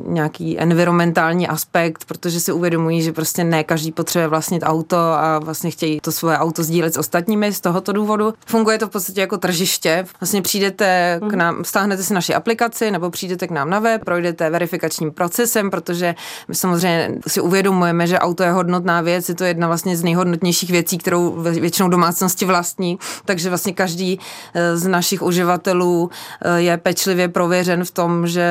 nějaký 0.08 0.58
environmentální 0.58 1.48
aspekt, 1.48 2.04
protože 2.04 2.40
si 2.40 2.52
uvědomují, 2.52 3.02
že 3.02 3.12
prostě 3.12 3.44
ne 3.44 3.64
každý 3.64 3.92
potřebuje 3.92 4.28
vlastnit 4.28 4.62
auto 4.64 4.96
a 4.96 5.38
vlastně 5.38 5.70
chtějí 5.70 6.00
to 6.00 6.12
svoje 6.12 6.38
auto 6.38 6.62
sdílet 6.62 6.94
s 6.94 6.96
ostatními 6.96 7.52
z 7.52 7.60
tohoto 7.60 7.92
důvodu. 7.92 8.34
Funguje 8.46 8.78
to 8.78 8.86
v 8.86 8.90
podstatě 8.90 9.20
jako 9.20 9.36
tržiště. 9.36 10.06
Vlastně 10.20 10.42
přijdete 10.42 11.18
k 11.20 11.24
mhm. 11.24 11.38
nám, 11.38 11.64
stáhnete 11.64 12.02
si 12.02 12.14
naši 12.14 12.34
aplikaci 12.34 12.90
nebo 12.90 13.10
přijdete 13.10 13.46
k 13.46 13.50
nám 13.50 13.70
na 13.70 13.78
web, 13.78 14.04
projdete 14.04 14.50
verifikačním 14.50 15.10
procesem, 15.12 15.70
protože 15.70 16.14
my 16.48 16.54
samozřejmě 16.54 17.20
si 17.26 17.40
uvědomujeme, 17.40 17.65
uvědomujeme, 17.66 18.06
že 18.06 18.18
auto 18.18 18.42
je 18.42 18.50
hodnotná 18.50 19.00
věc, 19.00 19.28
je 19.28 19.34
to 19.34 19.44
jedna 19.44 19.66
vlastně 19.66 19.96
z 19.96 20.02
nejhodnotnějších 20.04 20.70
věcí, 20.70 20.98
kterou 20.98 21.30
většinou 21.40 21.88
domácnosti 21.88 22.44
vlastní, 22.44 22.98
takže 23.24 23.48
vlastně 23.48 23.72
každý 23.72 24.20
eh, 24.54 24.76
z 24.76 24.86
našich 24.86 25.22
uživatelů 25.22 26.10
eh, 26.42 26.60
je 26.60 26.76
pečlivě 26.76 27.28
prověřen 27.28 27.84
v 27.84 27.90
tom, 27.90 28.26
že 28.26 28.46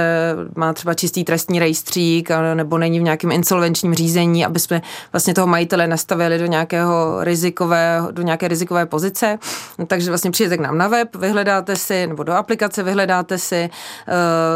má 0.55 0.74
třeba 0.74 0.93
čistý 0.93 1.24
trestní 1.24 1.60
rejstřík 1.60 2.29
nebo 2.53 2.77
není 2.77 3.00
v 3.00 3.03
nějakém 3.03 3.31
insolvenčním 3.31 3.93
řízení, 3.93 4.45
aby 4.45 4.60
jsme 4.60 4.81
vlastně 5.13 5.34
toho 5.34 5.48
majitele 5.48 5.88
nastavili 5.88 6.39
do 6.39 6.45
nějakého 6.45 7.24
rizikového, 7.24 8.12
do 8.12 8.22
nějaké 8.22 8.48
rizikové 8.48 8.86
pozice. 8.86 9.39
Takže 9.88 10.12
vlastně 10.12 10.31
přijete 10.31 10.57
k 10.57 10.60
nám 10.60 10.77
na 10.77 10.88
web, 10.88 11.15
vyhledáte 11.15 11.75
si, 11.75 12.07
nebo 12.07 12.24
do 12.24 12.34
aplikace 12.34 12.84
vyhledáte 12.84 13.38
si, 13.38 13.55
eh, 13.55 14.13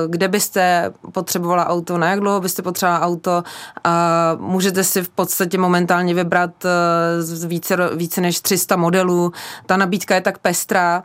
kde 0.08 0.28
byste 0.28 0.92
potřebovala 1.12 1.68
auto, 1.68 1.98
na 1.98 2.10
jak 2.10 2.20
dlouho 2.20 2.42
byste 2.42 2.62
potřebovala 2.62 3.06
auto 3.06 3.44
a 3.84 4.36
můžete 4.50 4.84
si 4.84 5.04
v 5.04 5.10
podstatě 5.10 5.58
momentálně 5.58 6.14
vybrat 6.14 6.52
z 7.20 7.44
více, 7.44 7.78
více 7.96 8.22
než 8.22 8.40
300 8.42 8.76
modelů. 8.76 9.32
Ta 9.66 9.78
nabídka 9.78 10.16
je 10.16 10.22
tak 10.22 10.38
pestrá, 10.38 11.04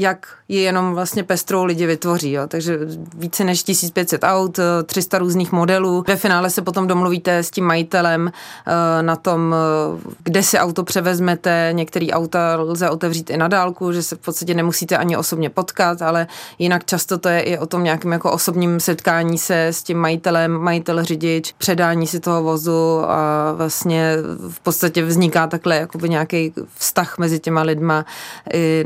jak 0.00 0.26
ji 0.48 0.60
jenom 0.60 0.94
vlastně 0.94 1.24
pestrou 1.24 1.64
lidi 1.64 1.86
vytvoří. 1.86 2.32
Jo. 2.32 2.42
Takže 2.48 2.78
více 3.16 3.44
než 3.44 3.62
1500 3.62 4.24
aut, 4.24 4.60
300 4.86 5.18
různých 5.18 5.52
modelů. 5.52 6.04
Ve 6.08 6.16
finále 6.16 6.50
se 6.50 6.62
potom 6.62 6.86
domluvíte 6.86 7.38
s 7.38 7.50
tím 7.50 7.64
majitelem 7.64 8.32
eh, 8.66 9.02
na 9.02 9.16
tom, 9.16 9.54
eh, 9.54 10.12
kde 10.24 10.42
si 10.42 10.58
auto 10.58 10.84
převezmete. 10.84 11.68
Některé 11.72 12.06
auta 12.12 12.56
lze 12.58 12.90
otevřít 12.90 13.30
i 13.30 13.36
na 13.36 13.48
dálku, 13.48 13.92
že 13.92 14.02
se 14.02 14.16
v 14.16 14.18
podstatě 14.18 14.54
nemusíte 14.54 14.96
ani 14.96 15.16
osobně 15.16 15.50
potkat, 15.50 16.02
ale 16.02 16.26
jinak 16.58 16.84
často 16.84 17.18
to 17.18 17.28
je 17.28 17.40
i 17.40 17.58
o 17.58 17.66
tom 17.66 17.84
nějakém 17.84 18.12
jako 18.12 18.32
osobním 18.32 18.80
setkání 18.80 19.38
se 19.38 19.66
s 19.66 19.82
tím 19.82 19.98
majitelem, 19.98 20.52
majitel, 20.52 21.04
řidič, 21.04 21.54
předání 21.58 22.06
si 22.06 22.20
toho 22.20 22.42
vozu 22.42 23.02
a 23.08 23.52
vlastně 23.52 24.16
v 24.48 24.60
podstatě 24.60 25.04
vzniká 25.04 25.46
takhle 25.46 25.76
jakoby 25.76 26.08
nějaký 26.08 26.52
vztah 26.74 27.18
mezi 27.18 27.38
těma 27.40 27.62
lidma 27.62 28.04
i 28.54 28.84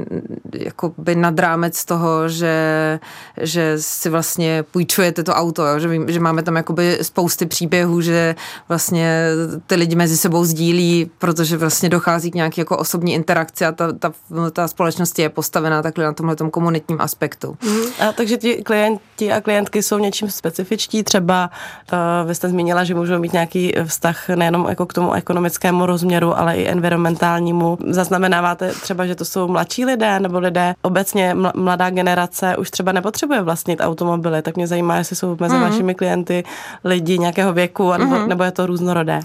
jako 0.54 0.92
by 1.04 1.14
nad 1.14 1.38
rámec 1.38 1.84
toho, 1.84 2.28
že, 2.28 3.00
že 3.40 3.74
si 3.76 4.10
vlastně 4.10 4.64
půjčujete 4.70 5.22
to 5.22 5.32
auto, 5.32 5.66
jo? 5.66 5.78
Že, 5.78 5.88
že 6.06 6.20
máme 6.20 6.42
tam 6.42 6.56
jakoby 6.56 6.98
spousty 7.02 7.46
příběhů, 7.46 8.00
že 8.00 8.34
vlastně 8.68 9.26
ty 9.66 9.74
lidi 9.74 9.96
mezi 9.96 10.16
sebou 10.16 10.44
sdílí, 10.44 11.10
protože 11.18 11.56
vlastně 11.56 11.88
dochází 11.88 12.30
k 12.30 12.34
nějaké 12.34 12.60
jako 12.60 12.76
osobní 12.76 13.14
interakci 13.14 13.64
a 13.64 13.72
ta, 13.72 13.92
ta, 13.92 14.12
ta 14.52 14.68
společnost 14.68 15.18
je 15.18 15.28
postavená 15.28 15.82
takhle 15.82 16.04
na 16.04 16.12
tomhle 16.12 16.36
komunitním 16.50 17.00
aspektu. 17.00 17.56
Mm, 17.62 18.08
a 18.08 18.12
takže 18.12 18.36
ti 18.36 18.54
klienti 18.62 19.32
a 19.32 19.40
klientky 19.40 19.82
jsou 19.82 19.98
něčím 19.98 20.30
specifičtí, 20.30 21.02
třeba 21.02 21.50
uh, 21.92 22.28
vy 22.28 22.34
jste 22.34 22.48
zmínila, 22.48 22.84
že 22.84 22.94
můžou 22.94 23.18
mít 23.18 23.32
nějaký 23.32 23.72
vztah 23.84 24.28
nejenom 24.28 24.66
jako 24.68 24.86
k 24.86 24.92
tomu 24.92 25.12
ekonomickému 25.12 25.86
rozměru, 25.86 26.38
ale 26.38 26.56
i 26.56 26.68
environmentálnímu. 26.68 27.78
Zaznamenáváte 27.88 28.72
třeba, 28.82 29.06
že 29.06 29.14
to 29.14 29.24
jsou 29.24 29.48
mladší 29.48 29.84
lidé 29.84 30.20
nebo 30.20 30.38
lidé 30.38 30.74
obecně 30.84 31.36
mladá 31.54 31.90
generace 31.90 32.56
už 32.56 32.70
třeba 32.70 32.92
nepotřebuje 32.92 33.42
vlastnit 33.42 33.80
automobily, 33.80 34.42
tak 34.42 34.56
mě 34.56 34.66
zajímá, 34.66 34.96
jestli 34.96 35.16
jsou 35.16 35.36
mezi 35.40 35.54
mm-hmm. 35.54 35.60
vašimi 35.60 35.94
klienty 35.94 36.44
lidi 36.84 37.18
nějakého 37.18 37.52
věku, 37.52 37.92
nebo, 37.92 38.14
mm-hmm. 38.14 38.28
nebo 38.28 38.44
je 38.44 38.50
to 38.52 38.66
různorodé. 38.66 39.20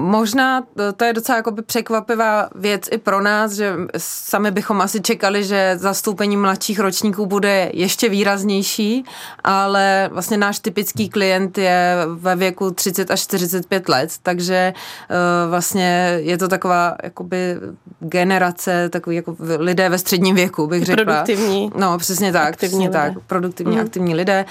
Možná 0.00 0.62
to 0.96 1.04
je 1.04 1.12
docela 1.12 1.36
jakoby 1.36 1.62
překvapivá 1.62 2.48
věc 2.54 2.88
i 2.90 2.98
pro 2.98 3.20
nás, 3.20 3.52
že 3.52 3.74
sami 3.96 4.50
bychom 4.50 4.80
asi 4.80 5.00
čekali, 5.00 5.44
že 5.44 5.72
zastoupení 5.76 6.36
mladších 6.36 6.80
ročníků 6.80 7.26
bude 7.26 7.70
ještě 7.74 8.08
výraznější, 8.08 9.04
ale 9.44 10.10
vlastně 10.12 10.36
náš 10.36 10.58
typický 10.58 11.08
klient 11.08 11.58
je 11.58 11.96
ve 12.14 12.36
věku 12.36 12.70
30 12.70 13.10
až 13.10 13.20
45 13.20 13.88
let, 13.88 14.10
takže 14.22 14.72
uh, 14.74 15.50
vlastně 15.50 16.18
je 16.22 16.38
to 16.38 16.48
taková 16.48 16.96
jakoby 17.02 17.56
generace, 18.00 18.88
takový 18.88 19.16
jako 19.16 19.36
lidé 19.58 19.88
ve 19.88 19.98
středním 19.98 20.34
věku, 20.34 20.66
bych 20.66 20.84
řekla. 20.84 21.04
Produktivní. 21.04 21.70
No, 21.76 21.98
přesně 21.98 22.32
tak, 22.32 22.56
přesně 22.56 22.86
lidé. 22.86 22.92
tak. 22.92 23.12
Produktivní, 23.26 23.76
mm. 23.76 23.82
aktivní 23.82 24.14
lidé. 24.14 24.44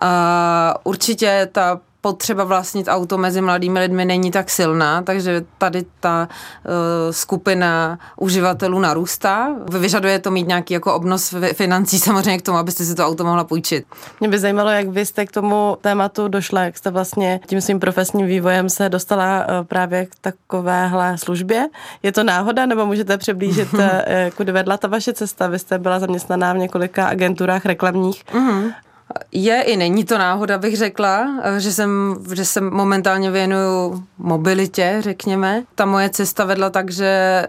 A 0.00 0.74
určitě 0.84 1.48
ta 1.52 1.80
potřeba 2.00 2.44
vlastnit 2.44 2.88
auto 2.88 3.18
mezi 3.18 3.40
mladými 3.40 3.80
lidmi 3.80 4.04
není 4.04 4.30
tak 4.30 4.50
silná, 4.50 5.02
takže 5.02 5.44
tady 5.58 5.84
ta 6.00 6.28
uh, 6.28 6.72
skupina 7.10 7.98
uživatelů 8.16 8.78
narůstá. 8.78 9.56
Vyžaduje 9.78 10.18
to 10.18 10.30
mít 10.30 10.48
nějaký 10.48 10.74
jako 10.74 10.94
obnos 10.94 11.34
financí 11.52 11.98
samozřejmě 11.98 12.38
k 12.38 12.42
tomu, 12.42 12.58
abyste 12.58 12.84
si 12.84 12.94
to 12.94 13.06
auto 13.06 13.24
mohla 13.24 13.44
půjčit. 13.44 13.84
Mě 14.20 14.28
by 14.28 14.38
zajímalo, 14.38 14.70
jak 14.70 14.88
vy 14.88 15.06
jste 15.06 15.26
k 15.26 15.32
tomu 15.32 15.78
tématu 15.80 16.28
došla, 16.28 16.62
jak 16.62 16.78
jste 16.78 16.90
vlastně 16.90 17.40
tím 17.46 17.60
svým 17.60 17.80
profesním 17.80 18.26
vývojem 18.26 18.68
se 18.68 18.88
dostala 18.88 19.38
uh, 19.38 19.66
právě 19.66 20.06
k 20.06 20.14
takovéhle 20.20 21.18
službě. 21.18 21.68
Je 22.02 22.12
to 22.12 22.24
náhoda, 22.24 22.66
nebo 22.66 22.86
můžete 22.86 23.18
přiblížit, 23.18 23.74
uh, 23.74 23.80
kudy 24.36 24.52
vedla 24.52 24.76
ta 24.76 24.88
vaše 24.88 25.12
cesta? 25.12 25.46
Vy 25.46 25.58
jste 25.58 25.78
byla 25.78 25.98
zaměstnaná 25.98 26.52
v 26.52 26.58
několika 26.58 27.06
agenturách 27.06 27.66
reklamních. 27.66 28.24
Mm-hmm. 28.24 28.72
Je 29.32 29.62
i 29.62 29.76
není 29.76 30.04
to 30.04 30.18
náhoda, 30.18 30.58
bych 30.58 30.76
řekla, 30.76 31.28
že 31.58 31.72
jsem, 31.72 32.16
že 32.34 32.44
jsem 32.44 32.70
momentálně 32.70 33.30
věnuju 33.30 34.04
mobilitě, 34.18 34.96
řekněme. 35.00 35.62
Ta 35.74 35.84
moje 35.84 36.10
cesta 36.10 36.44
vedla 36.44 36.70
tak, 36.70 36.90
že 36.90 37.42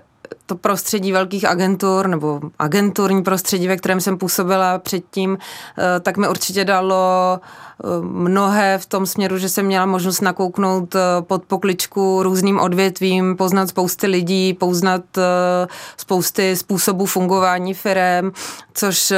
to 0.50 0.55
prostředí 0.55 1.12
velkých 1.12 1.45
agentur 1.45 2.07
nebo 2.07 2.39
agenturní 2.59 3.24
prostředí, 3.24 3.67
ve 3.67 3.77
kterém 3.77 4.01
jsem 4.01 4.17
působila 4.17 4.79
předtím, 4.79 5.38
eh, 5.38 6.00
tak 6.00 6.17
mi 6.17 6.27
určitě 6.27 6.65
dalo 6.65 7.39
eh, 7.39 7.88
mnohé 8.01 8.77
v 8.77 8.86
tom 8.86 9.05
směru, 9.05 9.38
že 9.38 9.50
jsem 9.50 9.65
měla 9.65 9.86
možnost 9.86 10.21
nakouknout 10.21 10.95
eh, 10.95 11.00
pod 11.21 11.43
pokličku 11.43 12.24
různým 12.24 12.59
odvětvím, 12.59 13.36
poznat 13.38 13.69
spousty 13.69 14.07
lidí, 14.07 14.53
poznat 14.53 15.01
spousty 15.98 16.55
způsobů 16.55 17.05
fungování 17.05 17.74
firem, 17.74 18.31
což 18.74 19.13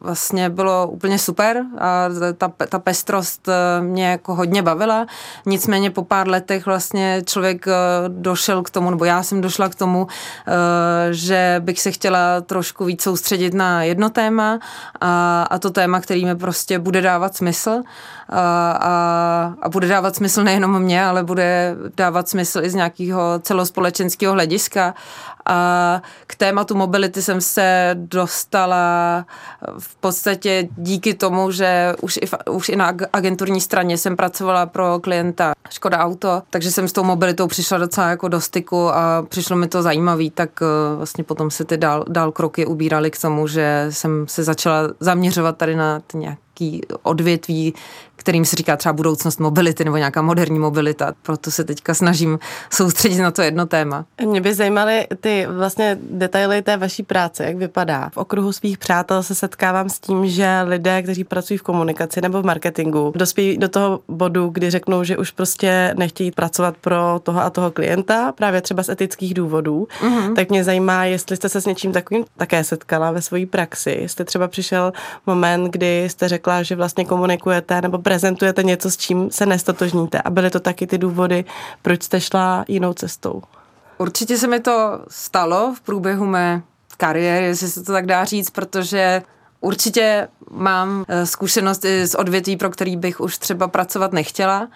vlastně 0.00 0.50
bylo 0.50 0.88
úplně 0.88 1.18
super 1.18 1.64
a 1.78 2.08
ta, 2.38 2.52
ta 2.68 2.78
pestrost 2.78 3.48
mě 3.80 4.06
jako 4.06 4.34
hodně 4.34 4.62
bavila. 4.62 5.06
Nicméně 5.46 5.90
po 5.90 6.04
pár 6.04 6.28
letech 6.28 6.66
vlastně 6.66 7.22
člověk 7.26 7.66
došel 8.08 8.62
k 8.62 8.70
tomu, 8.70 8.90
nebo 8.90 9.04
já 9.04 9.22
jsem 9.22 9.40
došla 9.40 9.68
k 9.68 9.74
tomu, 9.74 10.06
že 11.10 11.56
bych 11.64 11.80
se 11.80 11.92
chtěla 11.92 12.40
trošku 12.40 12.84
víc 12.84 13.02
soustředit 13.02 13.54
na 13.54 13.82
jedno 13.82 14.10
téma 14.10 14.58
a, 15.00 15.42
a 15.50 15.58
to 15.58 15.70
téma, 15.70 16.00
který 16.00 16.24
mi 16.24 16.36
prostě 16.36 16.78
bude 16.78 17.00
dávat 17.00 17.36
smysl 17.36 17.82
a, 18.32 18.72
a, 18.80 19.54
a 19.62 19.68
bude 19.68 19.88
dávat 19.88 20.16
smysl 20.16 20.44
nejenom 20.44 20.82
mě, 20.82 21.04
ale 21.04 21.24
bude 21.24 21.76
dávat 21.96 22.28
smysl 22.28 22.64
i 22.64 22.70
z 22.70 22.74
nějakého 22.74 23.38
celospolečenského 23.42 24.32
hlediska. 24.32 24.94
A 25.46 26.02
k 26.26 26.34
tématu 26.34 26.74
mobility 26.74 27.22
jsem 27.22 27.40
se 27.40 27.90
dostala 27.94 29.24
v 29.78 29.96
podstatě 29.96 30.68
díky 30.76 31.14
tomu, 31.14 31.50
že 31.50 31.94
už 32.00 32.16
i, 32.16 32.50
už 32.50 32.68
i 32.68 32.76
na 32.76 32.94
agenturní 33.12 33.60
straně 33.60 33.98
jsem 33.98 34.16
pracovala 34.16 34.66
pro 34.66 35.00
klienta 35.00 35.52
Škoda 35.70 35.98
Auto, 35.98 36.42
takže 36.50 36.70
jsem 36.70 36.88
s 36.88 36.92
tou 36.92 37.04
mobilitou 37.04 37.46
přišla 37.46 37.78
docela 37.78 38.08
jako 38.08 38.28
do 38.28 38.40
styku 38.40 38.88
a 38.88 39.26
přišlo 39.28 39.56
mi 39.56 39.68
to 39.68 39.82
zajímavý, 39.82 40.30
tak 40.30 40.50
eh, 40.62 40.96
vlastně 40.96 41.24
potom 41.24 41.50
se 41.50 41.64
ty 41.64 41.76
dál, 41.76 42.04
dál 42.08 42.32
kroky 42.32 42.66
ubíraly 42.66 43.10
k 43.10 43.20
tomu, 43.20 43.46
že 43.46 43.86
jsem 43.90 44.28
se 44.28 44.44
začala 44.44 44.88
zaměřovat 45.00 45.56
tady 45.56 45.76
na 45.76 46.00
ty 46.00 46.18
nějaký 46.60 46.80
odvětví, 47.02 47.74
kterým 48.16 48.44
se 48.44 48.56
říká 48.56 48.76
třeba 48.76 48.92
budoucnost 48.92 49.40
mobility 49.40 49.84
nebo 49.84 49.96
nějaká 49.96 50.22
moderní 50.22 50.58
mobilita. 50.58 51.12
Proto 51.22 51.50
se 51.50 51.64
teďka 51.64 51.94
snažím 51.94 52.38
soustředit 52.70 53.18
na 53.18 53.30
to 53.30 53.42
jedno 53.42 53.66
téma. 53.66 54.04
Mě 54.24 54.40
by 54.40 54.54
zajímaly 54.54 55.06
ty 55.20 55.46
vlastně 55.50 55.98
detaily 56.10 56.62
té 56.62 56.76
vaší 56.76 57.02
práce, 57.02 57.44
jak 57.44 57.56
vypadá. 57.56 58.10
V 58.12 58.16
okruhu 58.16 58.52
svých 58.52 58.78
přátel 58.78 59.22
se 59.22 59.34
setkávám 59.34 59.88
s 59.88 60.00
tím, 60.00 60.26
že 60.26 60.60
lidé, 60.64 61.02
kteří 61.02 61.24
pracují 61.24 61.58
v 61.58 61.62
komunikaci 61.62 62.20
nebo 62.20 62.42
v 62.42 62.44
marketingu, 62.44 63.12
dospějí 63.16 63.58
do 63.58 63.68
toho 63.68 64.00
bodu, 64.08 64.48
kdy 64.48 64.70
řeknou, 64.70 65.04
že 65.04 65.16
už 65.16 65.30
prostě 65.30 65.94
nechtějí 65.98 66.30
pracovat 66.30 66.76
pro 66.80 67.20
toho 67.22 67.40
a 67.42 67.50
toho 67.50 67.70
klienta, 67.70 68.32
právě 68.32 68.60
třeba 68.60 68.82
z 68.82 68.88
etických 68.88 69.34
důvodů. 69.34 69.88
Mm-hmm. 70.00 70.34
Tak 70.34 70.50
mě 70.50 70.64
zajímá, 70.64 71.04
jestli 71.04 71.36
jste 71.36 71.48
se 71.48 71.60
s 71.60 71.66
něčím 71.66 71.92
takovým 71.92 72.24
také 72.36 72.64
setkala 72.64 73.10
ve 73.10 73.22
své 73.22 73.46
praxi. 73.46 73.98
Jestli 74.00 74.24
třeba 74.24 74.48
přišel 74.48 74.92
moment, 75.26 75.70
kdy 75.70 76.04
jste 76.08 76.28
řekla, 76.42 76.62
že 76.62 76.76
vlastně 76.76 77.04
komunikujete 77.04 77.80
nebo 77.80 77.98
prezentujete 77.98 78.62
něco, 78.62 78.90
s 78.90 78.96
čím 78.96 79.30
se 79.30 79.46
nestotožníte. 79.46 80.22
A 80.22 80.30
byly 80.30 80.50
to 80.50 80.60
taky 80.60 80.86
ty 80.86 80.98
důvody, 80.98 81.44
proč 81.82 82.02
jste 82.02 82.20
šla 82.20 82.64
jinou 82.68 82.92
cestou? 82.92 83.42
Určitě 83.98 84.38
se 84.38 84.48
mi 84.48 84.60
to 84.60 85.00
stalo 85.08 85.74
v 85.76 85.80
průběhu 85.80 86.26
mé 86.26 86.62
kariéry, 86.96 87.46
jestli 87.46 87.68
se 87.68 87.82
to 87.82 87.92
tak 87.92 88.06
dá 88.06 88.24
říct, 88.24 88.50
protože 88.50 89.22
určitě 89.60 90.28
mám 90.50 91.04
eh, 91.08 91.26
zkušenost 91.26 91.84
i 91.84 92.06
z 92.06 92.14
odvětví, 92.14 92.56
pro 92.56 92.70
který 92.70 92.96
bych 92.96 93.20
už 93.20 93.38
třeba 93.38 93.68
pracovat 93.68 94.12
nechtěla, 94.12 94.68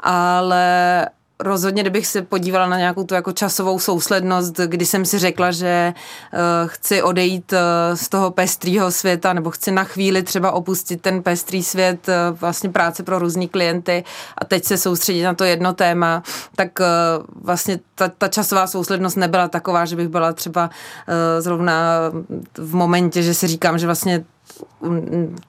ale 0.00 1.06
rozhodně, 1.44 1.82
kdybych 1.82 2.06
se 2.06 2.22
podívala 2.22 2.66
na 2.66 2.78
nějakou 2.78 3.04
tu 3.04 3.14
jako 3.14 3.32
časovou 3.32 3.78
souslednost, 3.78 4.60
kdy 4.66 4.86
jsem 4.86 5.04
si 5.04 5.18
řekla, 5.18 5.50
že 5.50 5.94
uh, 5.94 6.68
chci 6.68 7.02
odejít 7.02 7.52
uh, 7.52 7.58
z 7.96 8.08
toho 8.08 8.30
pestrýho 8.30 8.90
světa, 8.90 9.32
nebo 9.32 9.50
chci 9.50 9.70
na 9.70 9.84
chvíli 9.84 10.22
třeba 10.22 10.52
opustit 10.52 11.00
ten 11.00 11.22
pestrý 11.22 11.62
svět 11.62 12.08
uh, 12.08 12.38
vlastně 12.38 12.70
práce 12.70 13.02
pro 13.02 13.18
různý 13.18 13.48
klienty 13.48 14.04
a 14.38 14.44
teď 14.44 14.64
se 14.64 14.78
soustředit 14.78 15.22
na 15.22 15.34
to 15.34 15.44
jedno 15.44 15.72
téma, 15.72 16.22
tak 16.56 16.78
uh, 16.80 16.86
vlastně 17.42 17.80
ta, 17.94 18.08
ta 18.08 18.28
časová 18.28 18.66
souslednost 18.66 19.16
nebyla 19.16 19.48
taková, 19.48 19.84
že 19.84 19.96
bych 19.96 20.08
byla 20.08 20.32
třeba 20.32 20.70
uh, 20.70 21.14
zrovna 21.42 21.74
v 22.58 22.74
momentě, 22.74 23.22
že 23.22 23.34
si 23.34 23.46
říkám, 23.46 23.78
že 23.78 23.86
vlastně 23.86 24.24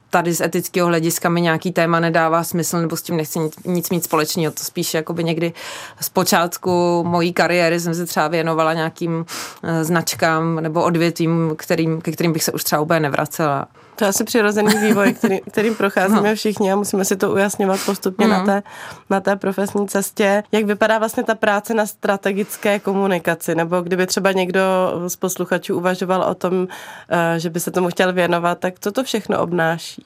tady 0.10 0.34
z 0.34 0.42
etického 0.42 0.88
hlediska 0.88 1.30
mi 1.30 1.42
nějaký 1.42 1.72
téma 1.72 2.00
nedává 2.00 2.44
smysl 2.44 2.82
nebo 2.82 2.98
s 2.98 3.02
tím 3.02 3.18
nechci 3.18 3.40
nic, 3.40 3.54
nic 3.66 3.90
mít 3.90 4.04
společného. 4.04 4.54
To 4.54 4.64
spíš 4.64 4.94
jakoby 4.94 5.24
někdy 5.24 5.54
z 6.02 6.10
počátku 6.10 7.04
mojí 7.08 7.34
kariéry 7.34 7.80
jsem 7.80 7.96
se 7.96 8.06
třeba 8.06 8.28
věnovala 8.28 8.74
nějakým 8.74 9.26
eh, 9.64 9.84
značkám 9.84 10.56
nebo 10.56 10.84
odvětvím, 10.84 11.54
kterým, 11.58 12.02
ke 12.02 12.12
kterým 12.12 12.34
bych 12.34 12.44
se 12.44 12.52
už 12.52 12.64
třeba 12.64 12.82
úplně 12.82 13.00
nevracela. 13.00 13.68
To 13.96 14.04
je 14.04 14.10
asi 14.10 14.24
přirozený 14.24 14.78
vývoj, 14.78 15.14
který, 15.14 15.40
kterým 15.52 15.76
procházíme 15.76 16.30
no. 16.30 16.36
všichni 16.36 16.72
a 16.72 16.76
musíme 16.76 17.06
si 17.06 17.16
to 17.16 17.32
ujasňovat 17.32 17.80
postupně 17.86 18.26
mm. 18.26 18.32
na, 18.32 18.46
té, 18.46 18.64
na 19.10 19.20
té 19.20 19.36
profesní 19.36 19.88
cestě. 19.88 20.44
Jak 20.52 20.66
vypadá 20.66 21.00
vlastně 21.00 21.24
ta 21.24 21.36
práce 21.36 21.74
na 21.74 21.86
strategické 21.86 22.80
komunikaci? 22.80 23.56
Nebo 23.56 23.82
kdyby 23.82 24.08
třeba 24.08 24.32
někdo 24.32 24.62
z 25.08 25.16
posluchačů 25.16 25.78
uvažoval 25.78 26.22
o 26.22 26.36
tom, 26.36 26.68
eh, 27.10 27.40
že 27.40 27.50
by 27.50 27.60
se 27.60 27.72
tomu 27.72 27.90
chtěl 27.90 28.14
věnovat, 28.14 28.60
tak 28.60 28.74
co 28.80 28.92
to 28.92 29.04
všechno 29.04 29.40
obnáší? 29.42 30.04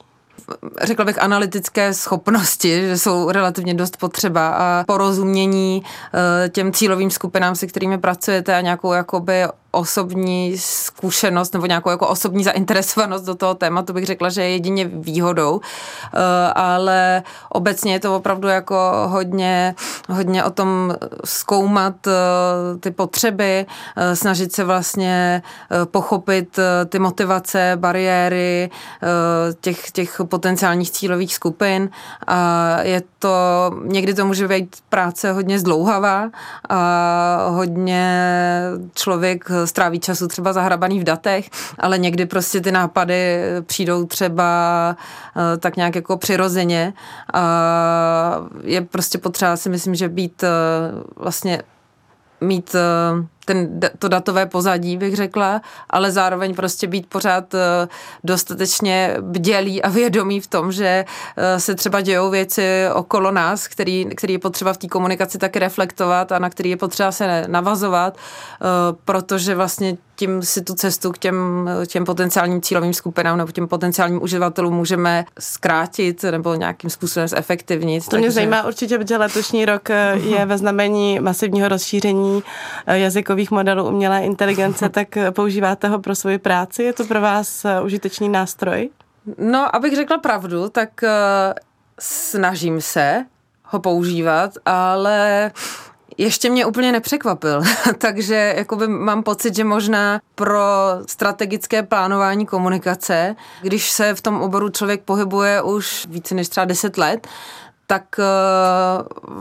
řekla 0.81 1.05
bych, 1.05 1.22
analytické 1.22 1.93
schopnosti, 1.93 2.81
že 2.81 2.98
jsou 2.98 3.31
relativně 3.31 3.74
dost 3.74 3.98
potřeba 3.98 4.50
a 4.50 4.84
porozumění 4.84 5.84
eh, 5.84 6.50
těm 6.50 6.74
cílovým 6.74 7.12
skupinám, 7.12 7.55
se 7.55 7.67
kterými 7.67 7.98
pracujete 7.98 8.55
a 8.55 8.62
nějakou 8.62 8.93
jakoby 8.93 9.43
osobní 9.72 10.58
zkušenost 10.58 11.54
nebo 11.54 11.66
nějakou 11.66 11.90
jako 11.90 12.08
osobní 12.08 12.44
zainteresovanost 12.44 13.26
do 13.26 13.36
toho 13.36 13.56
tématu 13.56 13.94
bych 13.94 14.06
řekla, 14.06 14.30
že 14.30 14.42
je 14.42 14.50
jedině 14.50 14.86
výhodou, 14.86 15.62
eh, 16.14 16.54
ale 16.54 17.24
obecně 17.50 17.94
je 17.94 18.00
to 18.00 18.16
opravdu 18.16 18.48
jako 18.48 18.76
hodně, 19.06 19.76
hodně 20.10 20.44
o 20.44 20.50
tom 20.50 20.96
zkoumat 21.26 22.08
eh, 22.08 22.12
ty 22.80 22.92
potřeby, 22.92 23.66
eh, 23.98 24.16
snažit 24.16 24.52
se 24.52 24.64
vlastně 24.64 25.42
pochopit 25.92 26.60
ty 26.90 27.00
motivace, 27.00 27.74
bariéry 27.76 28.70
těch, 29.62 29.92
těch 29.92 30.22
potenciálních 30.24 30.92
cílových 30.92 31.36
skupin. 31.36 31.90
A 32.28 32.78
je 32.82 33.02
to, 33.20 33.30
někdy 33.84 34.14
to 34.14 34.26
může 34.26 34.48
být 34.48 34.76
práce 34.90 35.32
hodně 35.32 35.60
zdlouhavá 35.60 36.30
a 36.70 37.48
hodně 37.50 38.22
člověk 38.94 39.50
stráví 39.68 40.00
času 40.00 40.28
třeba 40.28 40.54
zahrabaný 40.54 41.00
v 41.00 41.04
datech, 41.04 41.50
ale 41.80 41.98
někdy 41.98 42.25
prostě 42.25 42.62
ty 42.62 42.72
nápady 42.72 43.39
přijdou 43.66 44.06
třeba 44.06 44.96
eh, 45.38 45.58
tak 45.58 45.78
nějak 45.78 45.96
jako 45.96 46.18
přirozeně. 46.18 46.94
A 47.34 48.36
je 48.63 48.82
prostě 48.82 49.18
potřeba 49.18 49.58
si 49.58 49.70
myslím, 49.70 49.96
že 49.96 50.10
být 50.10 50.44
eh, 50.44 50.50
vlastně 51.16 51.62
mít 52.42 52.75
ten, 53.50 53.79
to 54.00 54.08
datové 54.08 54.46
pozadí, 54.46 54.98
bych 54.98 55.15
řekla, 55.15 55.62
ale 55.89 56.12
zároveň 56.12 56.56
prostě 56.56 56.88
být 56.88 57.08
pořád 57.10 57.53
eh, 57.53 57.88
dostatečně 58.24 59.15
bdělý 59.22 59.82
a 59.82 59.89
vědomý 59.89 60.39
v 60.39 60.48
tom, 60.48 60.72
že 60.72 61.06
eh, 61.38 61.60
se 61.60 61.75
třeba 61.75 62.01
dějou 62.01 62.29
věci 62.29 62.86
okolo 62.94 63.32
nás, 63.32 63.68
který, 63.68 64.06
který 64.15 64.34
je 64.34 64.39
potřeba 64.39 64.74
v 64.74 64.77
té 64.77 64.88
komunikaci 64.88 65.38
taky 65.38 65.60
reflektovat 65.60 66.32
a 66.32 66.39
na 66.39 66.50
který 66.50 66.70
je 66.70 66.77
potřeba 66.77 67.12
se 67.12 67.46
navazovat, 67.48 68.18
eh, 68.18 68.65
protože 69.06 69.56
vlastně 69.56 69.98
tím 70.20 70.42
si 70.42 70.62
tu 70.62 70.74
cestu 70.74 71.12
k 71.12 71.18
těm, 71.18 71.70
těm 71.88 72.06
potenciálním 72.06 72.62
cílovým 72.62 72.94
skupinám 72.94 73.38
nebo 73.38 73.52
těm 73.52 73.68
potenciálním 73.68 74.24
uživatelům 74.24 74.74
můžeme 74.74 75.26
zkrátit 75.40 76.24
nebo 76.24 76.56
nějakým 76.56 76.90
způsobem 76.90 77.28
zefektivnit. 77.28 78.04
To 78.04 78.10
takže... 78.10 78.22
mě 78.22 78.32
zajímá 78.32 78.68
určitě, 78.68 78.98
protože 78.98 79.18
letošní 79.18 79.66
rok 79.66 79.90
je 80.14 80.46
ve 80.46 80.58
znamení 80.58 81.20
masivního 81.20 81.68
rozšíření 81.68 82.44
jazykových 82.88 83.30
jazykových 83.30 83.52
modelů 83.52 83.88
umělé 83.88 84.20
inteligence, 84.22 84.90
tak 84.90 85.08
používáte 85.32 85.88
ho 85.88 86.00
pro 86.00 86.16
svoji 86.16 86.38
práci? 86.38 86.84
Je 86.84 86.94
to 86.94 87.06
pro 87.06 87.22
vás 87.22 87.66
eh, 87.66 87.82
užitečný 87.82 88.30
nástroj? 88.30 88.90
No, 89.38 89.76
abych 89.76 89.96
řekla 89.96 90.18
pravdu, 90.18 90.70
tak 90.70 90.90
snažím 92.00 92.82
se 92.82 93.26
ho 93.64 93.80
používat, 93.80 94.52
ale 94.66 95.52
ještě 96.20 96.50
mě 96.50 96.66
úplně 96.66 96.92
nepřekvapil, 96.92 97.62
takže 97.98 98.54
jakoby 98.58 98.88
mám 98.88 99.24
pocit, 99.24 99.56
že 99.56 99.64
možná 99.64 100.22
pro 100.36 100.62
strategické 101.06 101.84
plánování 101.84 102.46
komunikace, 102.46 103.36
když 103.62 103.90
se 103.90 104.16
v 104.16 104.22
tom 104.22 104.42
oboru 104.42 104.70
člověk 104.70 105.02
pohybuje 105.02 105.62
už 105.62 106.08
více 106.10 106.36
než 106.36 106.50
třeba 106.50 106.65
10 106.65 106.98
let, 106.98 107.28
tak 107.89 108.19
eh, 108.19 108.23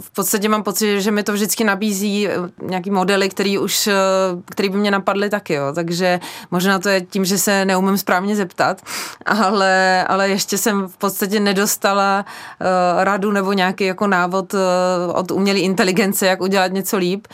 v 0.00 0.10
podstatě 0.10 0.48
mám 0.48 0.62
pocit, 0.62 1.00
že 1.00 1.10
mi 1.10 1.22
to 1.22 1.32
vždycky 1.32 1.64
nabízí 1.64 2.28
eh, 2.28 2.32
nějaký 2.62 2.90
modely, 2.90 3.28
který 3.28 3.58
už, 3.58 3.86
eh, 3.86 3.94
který 4.50 4.68
by 4.68 4.78
mě 4.78 4.90
napadly 4.90 5.30
taky, 5.30 5.54
jo. 5.54 5.72
takže 5.74 6.20
možná 6.50 6.78
to 6.78 6.88
je 6.88 7.00
tím, 7.00 7.24
že 7.24 7.38
se 7.38 7.64
neumím 7.64 7.98
správně 7.98 8.36
zeptat, 8.36 8.82
ale, 9.26 10.04
ale 10.08 10.28
ještě 10.28 10.58
jsem 10.58 10.88
v 10.88 10.96
podstatě 10.96 11.40
nedostala 11.40 12.24
radu 12.98 13.32
nebo 13.32 13.52
nějaký 13.52 13.84
jako 13.84 14.06
návod 14.06 14.54
od 15.14 15.30
umělé 15.30 15.58
inteligence, 15.58 16.26
jak 16.26 16.40
udělat 16.40 16.72
něco 16.72 16.96
líp, 16.96 17.26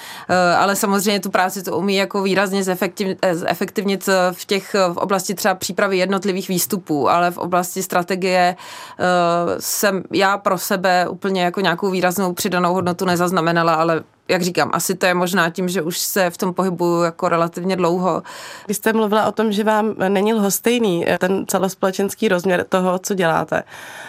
ale 0.58 0.76
samozřejmě 0.76 1.20
tu 1.20 1.30
práci 1.30 1.62
to 1.62 1.76
umí 1.78 1.96
jako 1.96 2.22
výrazně 2.22 2.64
zefektiv, 2.64 3.16
zefektivnit 3.32 4.08
v 4.32 4.44
těch 4.44 4.74
v 4.92 4.96
oblasti 4.96 5.34
třeba 5.34 5.54
přípravy 5.54 5.98
jednotlivých 5.98 6.48
výstupů, 6.48 7.10
ale 7.10 7.30
v 7.30 7.38
oblasti 7.38 7.82
strategie 7.82 8.56
jsem 9.58 10.02
já 10.12 10.38
pro 10.38 10.58
sebe 10.58 11.03
úplně 11.08 11.42
jako 11.42 11.60
nějakou 11.60 11.90
výraznou 11.90 12.32
přidanou 12.32 12.74
hodnotu 12.74 13.04
nezaznamenala, 13.04 13.74
ale 13.74 14.02
jak 14.28 14.42
říkám, 14.42 14.70
asi 14.72 14.94
to 14.94 15.06
je 15.06 15.14
možná 15.14 15.50
tím, 15.50 15.68
že 15.68 15.82
už 15.82 15.98
se 15.98 16.30
v 16.30 16.38
tom 16.38 16.54
pohybuju 16.54 17.02
jako 17.02 17.28
relativně 17.28 17.76
dlouho. 17.76 18.22
Vy 18.68 18.74
jste 18.74 18.92
mluvila 18.92 19.26
o 19.26 19.32
tom, 19.32 19.52
že 19.52 19.64
vám 19.64 19.94
není 20.08 20.34
lhostejný 20.34 21.10
eh, 21.10 21.18
ten 21.18 21.44
celospolečenský 21.46 22.28
rozměr 22.28 22.64
toho, 22.68 22.98
co 22.98 23.14
děláte. 23.14 23.62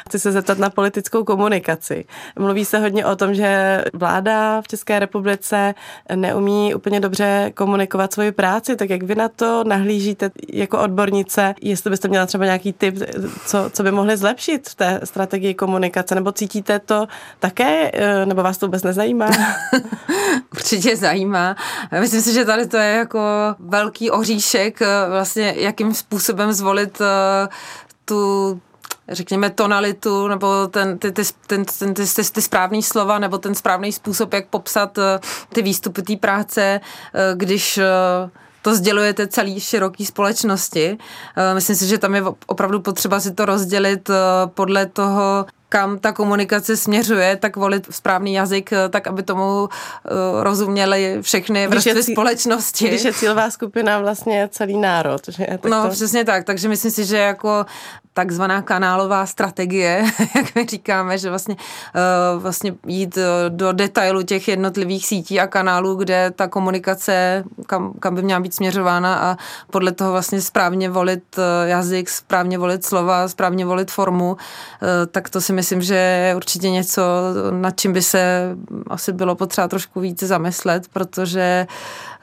Chci 0.07 0.19
se 0.19 0.31
zeptat 0.31 0.57
na 0.57 0.69
politickou 0.69 1.23
komunikaci. 1.23 2.05
Mluví 2.39 2.65
se 2.65 2.79
hodně 2.79 3.05
o 3.05 3.15
tom, 3.15 3.33
že 3.33 3.83
vláda 3.93 4.61
v 4.61 4.67
České 4.67 4.99
republice 4.99 5.75
neumí 6.15 6.75
úplně 6.75 6.99
dobře 6.99 7.51
komunikovat 7.55 8.13
svoji 8.13 8.31
práci, 8.31 8.75
tak 8.75 8.89
jak 8.89 9.03
vy 9.03 9.15
na 9.15 9.29
to 9.29 9.63
nahlížíte 9.63 10.31
jako 10.53 10.79
odbornice, 10.79 11.55
jestli 11.61 11.89
byste 11.89 12.07
měla 12.07 12.25
třeba 12.25 12.45
nějaký 12.45 12.73
tip, 12.73 12.95
co, 13.45 13.69
co 13.73 13.83
by 13.83 13.91
mohli 13.91 14.17
zlepšit 14.17 14.69
v 14.69 14.75
té 14.75 14.99
strategii 15.03 15.53
komunikace, 15.53 16.15
nebo 16.15 16.31
cítíte 16.31 16.79
to 16.79 17.07
také, 17.39 17.91
eh, 17.93 18.25
nebo 18.25 18.43
vás 18.43 18.57
to 18.57 18.65
vůbec 18.65 18.83
nezajímá? 18.83 19.29
určitě 20.53 20.95
zajímá. 20.95 21.55
Myslím 21.99 22.21
si, 22.21 22.33
že 22.33 22.45
tady 22.45 22.67
to 22.67 22.77
je 22.77 22.91
jako 22.91 23.19
velký 23.59 24.11
oříšek, 24.11 24.81
eh, 24.81 24.87
vlastně 25.09 25.53
jakým 25.57 25.93
způsobem 25.93 26.53
zvolit 26.53 27.01
eh, 27.01 27.47
tu 28.05 28.61
řekněme, 29.09 29.49
tonalitu 29.49 30.27
nebo 30.27 30.67
ten, 30.67 30.97
ty, 30.97 31.11
ty, 31.11 31.21
ten, 31.47 31.65
ten, 31.79 31.93
ty, 31.93 32.05
ty, 32.07 32.23
ty 32.31 32.41
správný 32.41 32.83
slova 32.83 33.19
nebo 33.19 33.37
ten 33.37 33.55
správný 33.55 33.91
způsob, 33.91 34.33
jak 34.33 34.47
popsat 34.47 34.97
eh, 34.97 35.19
ty 35.53 35.61
výstupy 35.61 36.01
té 36.01 36.15
práce, 36.15 36.81
když 37.33 37.79
to 38.61 38.75
sdělujete 38.75 39.27
celý 39.27 39.59
široký 39.59 40.05
společnosti. 40.05 40.97
Myslím 41.53 41.75
si, 41.75 41.87
že 41.87 41.97
tam 41.97 42.15
je 42.15 42.23
opravdu 42.47 42.79
potřeba 42.79 43.19
si 43.19 43.33
to 43.33 43.45
rozdělit 43.45 44.09
podle 44.45 44.85
toho, 44.85 45.45
kam 45.69 45.99
ta 45.99 46.11
komunikace 46.11 46.77
směřuje, 46.77 47.35
tak 47.35 47.55
volit 47.55 47.87
správný 47.89 48.33
jazyk, 48.33 48.73
eh, 48.73 48.89
tak 48.89 49.07
aby 49.07 49.23
tomu 49.23 49.61
uh, 49.61 49.69
rozuměli 50.43 51.17
všechny 51.21 51.67
vrstvy 51.67 52.03
společnosti. 52.03 52.87
Když 52.87 53.03
je 53.03 53.13
cílová 53.13 53.49
skupina 53.51 53.99
vlastně 53.99 54.49
celý 54.51 54.77
národ. 54.77 55.21
Že? 55.27 55.45
Tak 55.45 55.71
no, 55.71 55.83
to... 55.83 55.89
přesně 55.89 56.25
tak. 56.25 56.43
Takže 56.43 56.69
myslím 56.69 56.91
si, 56.91 57.05
že 57.05 57.17
jako 57.17 57.65
takzvaná 58.13 58.61
kanálová 58.61 59.25
strategie, 59.25 60.03
jak 60.35 60.55
my 60.55 60.65
říkáme, 60.65 61.17
že 61.17 61.29
vlastně, 61.29 61.55
uh, 62.35 62.41
vlastně 62.41 62.73
jít 62.87 63.17
do 63.49 63.71
detailu 63.71 64.23
těch 64.23 64.47
jednotlivých 64.47 65.05
sítí 65.05 65.39
a 65.39 65.47
kanálů, 65.47 65.95
kde 65.95 66.31
ta 66.35 66.47
komunikace, 66.47 67.43
kam, 67.67 67.93
kam 67.99 68.15
by 68.15 68.21
měla 68.21 68.39
být 68.39 68.53
směřována 68.53 69.15
a 69.15 69.37
podle 69.71 69.91
toho 69.91 70.11
vlastně 70.11 70.41
správně 70.41 70.89
volit 70.89 71.23
jazyk, 71.65 72.09
správně 72.09 72.57
volit 72.57 72.85
slova, 72.85 73.27
správně 73.27 73.65
volit 73.65 73.91
formu, 73.91 74.31
uh, 74.31 74.37
tak 75.11 75.29
to 75.29 75.41
si 75.41 75.53
myslím, 75.55 75.81
že 75.81 75.95
je 75.95 76.35
určitě 76.35 76.69
něco, 76.69 77.01
nad 77.51 77.79
čím 77.79 77.93
by 77.93 78.01
se 78.01 78.55
asi 78.87 79.13
bylo 79.13 79.35
potřeba 79.35 79.67
trošku 79.67 79.99
více 79.99 80.27
zamyslet, 80.27 80.87
protože 80.87 81.67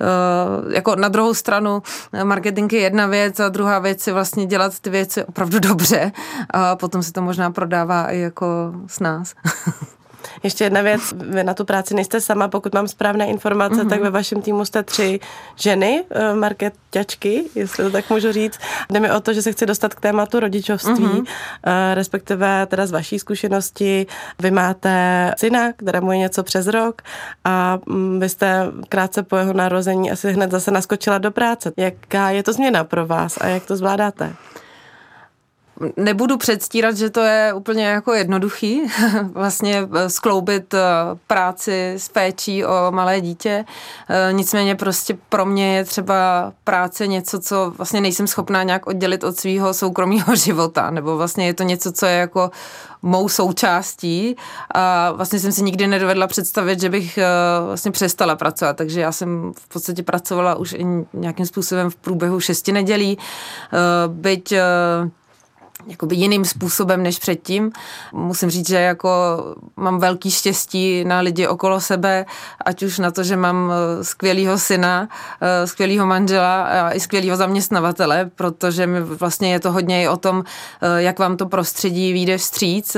eh, 0.00 0.74
jako 0.74 0.96
na 0.96 1.08
druhou 1.08 1.34
stranu 1.34 1.82
marketing 2.24 2.72
je 2.72 2.80
jedna 2.80 3.06
věc 3.06 3.40
a 3.40 3.48
druhá 3.48 3.78
věc 3.78 4.06
je 4.06 4.12
vlastně 4.12 4.46
dělat 4.46 4.80
ty 4.80 4.90
věci 4.90 5.24
opravdu 5.24 5.58
dobře 5.58 6.12
a 6.50 6.76
potom 6.76 7.02
se 7.02 7.12
to 7.12 7.22
možná 7.22 7.50
prodává 7.50 8.10
i 8.10 8.18
jako 8.18 8.72
s 8.86 9.00
nás. 9.00 9.34
Ještě 10.42 10.64
jedna 10.64 10.82
věc, 10.82 11.00
vy 11.16 11.44
na 11.44 11.54
tu 11.54 11.64
práci 11.64 11.94
nejste 11.94 12.20
sama, 12.20 12.48
pokud 12.48 12.74
mám 12.74 12.88
správné 12.88 13.26
informace, 13.26 13.74
mm-hmm. 13.74 13.88
tak 13.88 14.00
ve 14.00 14.10
vašem 14.10 14.42
týmu 14.42 14.64
jste 14.64 14.82
tři 14.82 15.20
ženy, 15.56 16.04
eh, 16.10 16.34
marketačky, 16.34 17.44
jestli 17.54 17.84
to 17.84 17.90
tak 17.90 18.10
můžu 18.10 18.32
říct. 18.32 18.58
Jde 18.90 19.00
mi 19.00 19.10
o 19.10 19.20
to, 19.20 19.32
že 19.32 19.42
se 19.42 19.52
chci 19.52 19.66
dostat 19.66 19.94
k 19.94 20.00
tématu 20.00 20.40
rodičovství, 20.40 20.94
mm-hmm. 20.94 21.94
respektive 21.94 22.66
teda 22.66 22.86
z 22.86 22.90
vaší 22.90 23.18
zkušenosti. 23.18 24.06
Vy 24.38 24.50
máte 24.50 25.34
syna, 25.38 25.72
kterému 25.72 26.12
je 26.12 26.18
něco 26.18 26.42
přes 26.42 26.66
rok 26.66 27.02
a 27.44 27.78
mm, 27.86 28.20
vy 28.20 28.28
jste 28.28 28.66
krátce 28.88 29.22
po 29.22 29.36
jeho 29.36 29.52
narození 29.52 30.10
asi 30.10 30.32
hned 30.32 30.50
zase 30.50 30.70
naskočila 30.70 31.18
do 31.18 31.30
práce. 31.30 31.72
Jaká 31.76 32.30
je 32.30 32.42
to 32.42 32.52
změna 32.52 32.84
pro 32.84 33.06
vás 33.06 33.38
a 33.40 33.46
jak 33.46 33.66
to 33.66 33.76
zvládáte? 33.76 34.32
Nebudu 35.96 36.36
předstírat, 36.36 36.96
že 36.96 37.10
to 37.10 37.20
je 37.20 37.52
úplně 37.52 37.84
jako 37.84 38.12
jednoduchý, 38.12 38.82
vlastně 39.32 39.88
eh, 39.94 40.10
skloubit 40.10 40.74
eh, 40.74 40.80
práci 41.26 41.94
s 41.96 42.08
péčí 42.08 42.64
o 42.64 42.90
malé 42.90 43.20
dítě. 43.20 43.64
Eh, 44.08 44.32
nicméně 44.32 44.74
prostě 44.74 45.16
pro 45.28 45.46
mě 45.46 45.76
je 45.76 45.84
třeba 45.84 46.52
práce 46.64 47.06
něco, 47.06 47.40
co 47.40 47.72
vlastně 47.76 48.00
nejsem 48.00 48.26
schopná 48.26 48.62
nějak 48.62 48.86
oddělit 48.86 49.24
od 49.24 49.36
svého 49.36 49.74
soukromého 49.74 50.36
života, 50.44 50.90
nebo 50.90 51.16
vlastně 51.16 51.46
je 51.46 51.54
to 51.54 51.62
něco, 51.62 51.92
co 51.92 52.06
je 52.06 52.12
jako 52.12 52.50
mou 53.02 53.28
součástí. 53.28 54.36
A 54.74 55.12
vlastně 55.12 55.38
jsem 55.38 55.52
si 55.52 55.62
nikdy 55.62 55.86
nedovedla 55.86 56.26
představit, 56.26 56.80
že 56.80 56.88
bych 56.88 57.18
vlastně 57.66 57.90
přestala 57.90 58.36
pracovat, 58.36 58.76
takže 58.76 59.00
já 59.00 59.12
jsem 59.12 59.52
v 59.56 59.68
podstatě 59.68 60.02
pracovala 60.02 60.54
už 60.54 60.72
i 60.72 60.86
nějakým 61.12 61.46
způsobem 61.46 61.90
v 61.90 61.96
průběhu 61.96 62.40
šesti 62.40 62.72
nedělí, 62.72 63.18
byť 64.06 64.54
jakoby 65.86 66.16
jiným 66.16 66.44
způsobem 66.44 67.02
než 67.02 67.18
předtím. 67.18 67.72
Musím 68.12 68.50
říct, 68.50 68.68
že 68.68 68.76
jako 68.76 69.10
mám 69.76 69.98
velký 69.98 70.30
štěstí 70.30 71.04
na 71.04 71.20
lidi 71.20 71.46
okolo 71.46 71.80
sebe, 71.80 72.26
ať 72.64 72.82
už 72.82 72.98
na 72.98 73.10
to, 73.10 73.22
že 73.22 73.36
mám 73.36 73.72
eh, 73.72 74.04
skvělýho 74.04 74.58
syna, 74.58 75.08
eh, 75.40 75.66
skvělýho 75.66 76.06
manžela 76.06 76.62
a 76.62 76.90
i 76.90 77.00
skvělýho 77.00 77.36
zaměstnavatele, 77.36 78.30
protože 78.34 78.86
mi 78.86 79.00
vlastně 79.00 79.52
je 79.52 79.60
to 79.60 79.72
hodně 79.72 80.02
i 80.02 80.08
o 80.08 80.16
tom, 80.16 80.44
eh, 80.82 81.02
jak 81.02 81.18
vám 81.18 81.36
to 81.36 81.46
prostředí 81.46 82.12
vyjde 82.12 82.38
vstříc, 82.38 82.96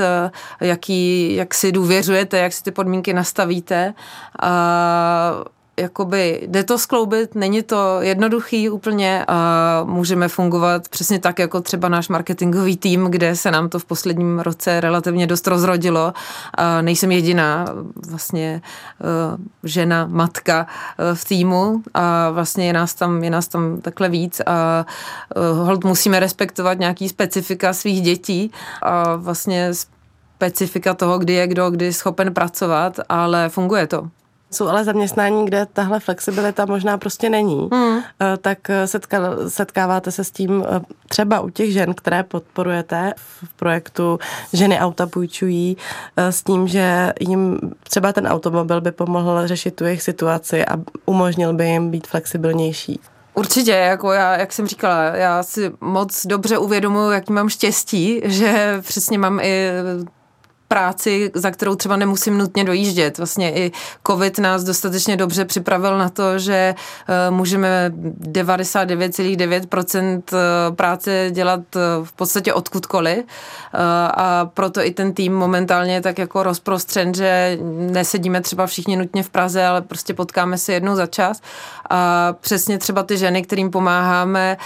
jaký, 0.61 1.35
jak 1.35 1.53
si 1.53 1.71
důvěřujete, 1.71 2.37
jak 2.37 2.53
si 2.53 2.63
ty 2.63 2.71
podmínky 2.71 3.13
nastavíte. 3.13 3.93
A 4.41 5.45
jakoby 5.79 6.41
jde 6.47 6.63
to 6.63 6.77
skloubit, 6.77 7.35
není 7.35 7.63
to 7.63 7.97
jednoduchý 8.01 8.69
úplně 8.69 9.25
a 9.27 9.81
můžeme 9.83 10.27
fungovat 10.27 10.89
přesně 10.89 11.19
tak, 11.19 11.39
jako 11.39 11.61
třeba 11.61 11.89
náš 11.89 12.09
marketingový 12.09 12.77
tým, 12.77 13.05
kde 13.05 13.35
se 13.35 13.51
nám 13.51 13.69
to 13.69 13.79
v 13.79 13.85
posledním 13.85 14.39
roce 14.39 14.81
relativně 14.81 15.27
dost 15.27 15.47
rozrodilo. 15.47 16.13
A 16.53 16.81
nejsem 16.81 17.11
jediná 17.11 17.65
vlastně 18.09 18.61
uh, 18.99 19.39
žena, 19.63 20.07
matka 20.11 20.67
uh, 20.67 21.15
v 21.15 21.25
týmu 21.25 21.83
a 21.93 22.29
vlastně 22.29 22.67
je 22.67 22.73
nás 22.73 22.93
tam, 22.93 23.23
je 23.23 23.29
nás 23.29 23.47
tam 23.47 23.81
takhle 23.81 24.09
víc 24.09 24.41
a 24.45 24.85
uh, 25.35 25.65
hold 25.65 25.83
musíme 25.83 26.19
respektovat 26.19 26.79
nějaký 26.79 27.09
specifika 27.09 27.73
svých 27.73 28.01
dětí 28.01 28.51
a 28.81 29.15
vlastně 29.15 29.71
specifika 30.35 30.93
toho, 30.93 31.19
kdy 31.19 31.33
je 31.33 31.47
kdo, 31.47 31.69
kdy 31.69 31.85
je 31.85 31.93
schopen 31.93 32.33
pracovat, 32.33 32.99
ale 33.09 33.49
funguje 33.49 33.87
to. 33.87 34.09
Jsou 34.55 34.67
ale 34.67 34.83
zaměstnání, 34.83 35.45
kde 35.45 35.65
tahle 35.65 35.99
flexibilita 35.99 36.65
možná 36.65 36.97
prostě 36.97 37.29
není. 37.29 37.69
Hmm. 37.73 37.99
Eh, 37.99 38.37
tak 38.37 38.69
eh, 38.69 38.87
setka, 38.87 39.19
setkáváte 39.47 40.11
se 40.11 40.23
s 40.23 40.31
tím 40.31 40.65
eh, 40.67 40.81
třeba 41.09 41.39
u 41.39 41.49
těch 41.49 41.73
žen, 41.73 41.93
které 41.93 42.23
podporujete 42.23 43.13
v 43.17 43.53
projektu 43.53 44.19
Ženy 44.53 44.79
auta 44.79 45.07
půjčují, 45.07 45.77
s 46.17 46.43
tím, 46.43 46.67
že 46.67 47.13
jim 47.19 47.59
třeba 47.83 48.13
ten 48.13 48.27
automobil 48.27 48.81
by 48.81 48.91
pomohl 48.91 49.47
řešit 49.47 49.75
tu 49.75 49.83
jejich 49.83 50.01
situaci 50.01 50.65
a 50.65 50.77
umožnil 51.05 51.53
by 51.53 51.65
jim 51.65 51.91
být 51.91 52.07
flexibilnější. 52.07 52.99
Určitě, 53.33 53.71
jako 53.71 54.11
já, 54.11 54.37
jak 54.37 54.53
jsem 54.53 54.67
říkala, 54.67 55.03
já 55.03 55.43
si 55.43 55.71
moc 55.81 56.25
dobře 56.25 56.57
uvědomuji, 56.57 57.11
jaký 57.11 57.33
mám 57.33 57.49
štěstí, 57.49 58.21
že 58.25 58.77
přesně 58.81 59.17
mám 59.17 59.39
i 59.39 59.69
práci, 60.67 61.31
za 61.33 61.51
kterou 61.51 61.75
třeba 61.75 61.95
nemusím 61.95 62.37
nutně 62.37 62.63
dojíždět. 62.63 63.17
Vlastně 63.17 63.53
i 63.53 63.71
COVID 64.07 64.39
nás 64.39 64.63
dostatečně 64.63 65.17
dobře 65.17 65.45
připravil 65.45 65.97
na 65.97 66.09
to, 66.09 66.39
že 66.39 66.75
uh, 67.29 67.35
můžeme 67.35 67.91
99,9% 67.95 70.23
eh, 70.33 70.37
práce 70.75 71.27
dělat 71.31 71.59
uh, 71.75 71.81
v 72.03 72.13
podstatě 72.13 72.53
odkudkoliv. 72.53 73.25
A 74.17 74.49
proto 74.53 74.85
i 74.85 74.91
ten 74.91 75.13
tým 75.13 75.33
momentálně 75.33 75.93
je 75.93 76.01
tak 76.01 76.17
jako 76.17 76.43
rozprostřen, 76.43 77.13
že 77.13 77.57
nesedíme 77.91 78.41
třeba 78.41 78.67
všichni 78.67 78.97
nutně 78.97 79.23
v 79.23 79.29
Praze, 79.29 79.65
ale 79.65 79.81
prostě 79.81 80.13
potkáme 80.13 80.57
se 80.57 80.73
jednou 80.73 80.95
za 80.95 81.07
čas. 81.07 81.41
A 81.89 82.33
přesně 82.41 82.77
třeba 82.77 83.03
ty 83.03 83.17
ženy, 83.17 83.41
kterým 83.41 83.71
pomáháme, 83.71 84.57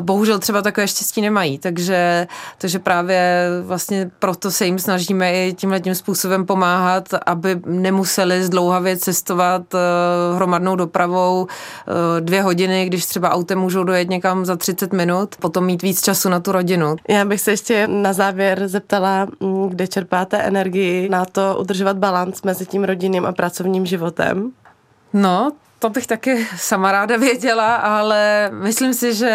bohužel 0.00 0.38
třeba 0.38 0.62
takové 0.62 0.88
štěstí 0.88 1.20
nemají, 1.20 1.58
takže, 1.58 2.26
takže 2.58 2.78
právě 2.78 3.46
vlastně 3.62 4.10
proto 4.18 4.50
se 4.50 4.66
jim 4.66 4.78
snažíme 4.78 5.32
i 5.32 5.47
tímhle 5.52 5.80
tím 5.80 5.94
způsobem 5.94 6.46
pomáhat, 6.46 7.08
aby 7.26 7.60
nemuseli 7.66 8.44
zdlouhavě 8.44 8.96
cestovat 8.96 9.74
uh, 9.74 9.80
hromadnou 10.36 10.76
dopravou 10.76 11.42
uh, 11.42 11.46
dvě 12.20 12.42
hodiny, 12.42 12.86
když 12.86 13.06
třeba 13.06 13.30
autem 13.30 13.58
můžou 13.58 13.84
dojet 13.84 14.10
někam 14.10 14.44
za 14.44 14.56
30 14.56 14.92
minut, 14.92 15.36
potom 15.36 15.64
mít 15.64 15.82
víc 15.82 16.02
času 16.02 16.28
na 16.28 16.40
tu 16.40 16.52
rodinu. 16.52 16.96
Já 17.08 17.24
bych 17.24 17.40
se 17.40 17.50
ještě 17.50 17.86
na 17.86 18.12
závěr 18.12 18.68
zeptala, 18.68 19.26
mm, 19.40 19.68
kde 19.68 19.86
čerpáte 19.86 20.38
energii 20.38 21.08
na 21.08 21.24
to 21.24 21.56
udržovat 21.60 21.96
balans 21.98 22.42
mezi 22.42 22.66
tím 22.66 22.84
rodinným 22.84 23.26
a 23.26 23.32
pracovním 23.32 23.86
životem? 23.86 24.50
No, 25.12 25.52
to 25.78 25.90
bych 25.90 26.06
taky 26.06 26.46
sama 26.56 26.92
ráda 26.92 27.16
věděla, 27.16 27.76
ale 27.76 28.50
myslím 28.52 28.94
si, 28.94 29.14
že 29.14 29.32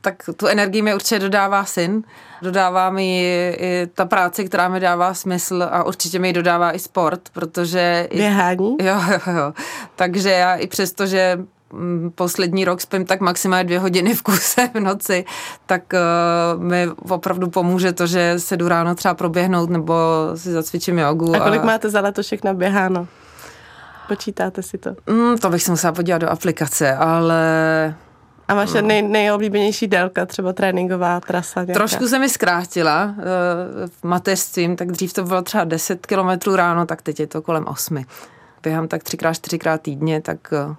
tak 0.00 0.30
tu 0.36 0.46
energii 0.46 0.82
mi 0.82 0.94
určitě 0.94 1.18
dodává 1.18 1.64
syn. 1.64 2.02
Dodává 2.42 2.90
mi 2.90 3.20
i 3.58 3.86
ta 3.94 4.04
práce, 4.04 4.44
která 4.44 4.68
mi 4.68 4.80
dává 4.80 5.14
smysl 5.14 5.68
a 5.70 5.84
určitě 5.84 6.18
mi 6.18 6.32
dodává 6.32 6.72
i 6.72 6.78
sport, 6.78 7.20
protože... 7.32 8.08
Běhání? 8.14 8.76
Jo, 8.82 9.00
jo, 9.12 9.32
jo. 9.34 9.52
Takže 9.96 10.30
já 10.30 10.54
i 10.54 10.66
přesto, 10.66 11.06
že 11.06 11.38
mm, 11.72 12.12
poslední 12.14 12.64
rok 12.64 12.80
spím 12.80 13.04
tak 13.04 13.20
maximálně 13.20 13.64
dvě 13.64 13.78
hodiny 13.78 14.14
v 14.14 14.22
kuse 14.22 14.70
v 14.74 14.80
noci, 14.80 15.24
tak 15.66 15.82
uh, 16.56 16.62
mi 16.62 16.88
opravdu 17.08 17.50
pomůže 17.50 17.92
to, 17.92 18.06
že 18.06 18.34
se 18.36 18.56
jdu 18.56 18.68
ráno 18.68 18.94
třeba 18.94 19.14
proběhnout 19.14 19.70
nebo 19.70 19.94
si 20.34 20.52
zacvičím 20.52 20.98
jogu. 20.98 21.36
A 21.36 21.40
kolik 21.40 21.62
a... 21.62 21.64
máte 21.64 21.90
za 21.90 22.00
letošek 22.00 22.44
naběháno? 22.44 23.06
Počítáte 24.08 24.62
si 24.62 24.78
to? 24.78 24.96
Mm, 25.06 25.38
to 25.38 25.50
bych 25.50 25.62
se 25.62 25.70
musela 25.70 25.92
podívat 25.92 26.18
do 26.18 26.28
aplikace, 26.28 26.94
ale 26.96 27.94
a 28.48 28.54
vaše 28.54 28.82
nej, 28.82 29.02
nejoblíbenější 29.02 29.86
délka, 29.86 30.26
třeba 30.26 30.52
tréninková 30.52 31.20
trasa? 31.20 31.64
Nějaká? 31.64 31.78
Trošku 31.78 32.08
se 32.08 32.18
mi 32.18 32.28
zkrátila 32.28 33.04
uh, 33.04 33.12
v 33.86 34.04
mateřstvím, 34.04 34.76
tak 34.76 34.92
dřív 34.92 35.12
to 35.12 35.24
bylo 35.24 35.42
třeba 35.42 35.64
10 35.64 36.06
kilometrů 36.06 36.56
ráno, 36.56 36.86
tak 36.86 37.02
teď 37.02 37.20
je 37.20 37.26
to 37.26 37.42
kolem 37.42 37.64
8. 37.66 38.04
Běhám 38.62 38.88
tak 38.88 39.02
třikrát, 39.02 39.34
čtyřikrát 39.34 39.82
týdně, 39.82 40.20
tak 40.20 40.38
uh, 40.68 40.74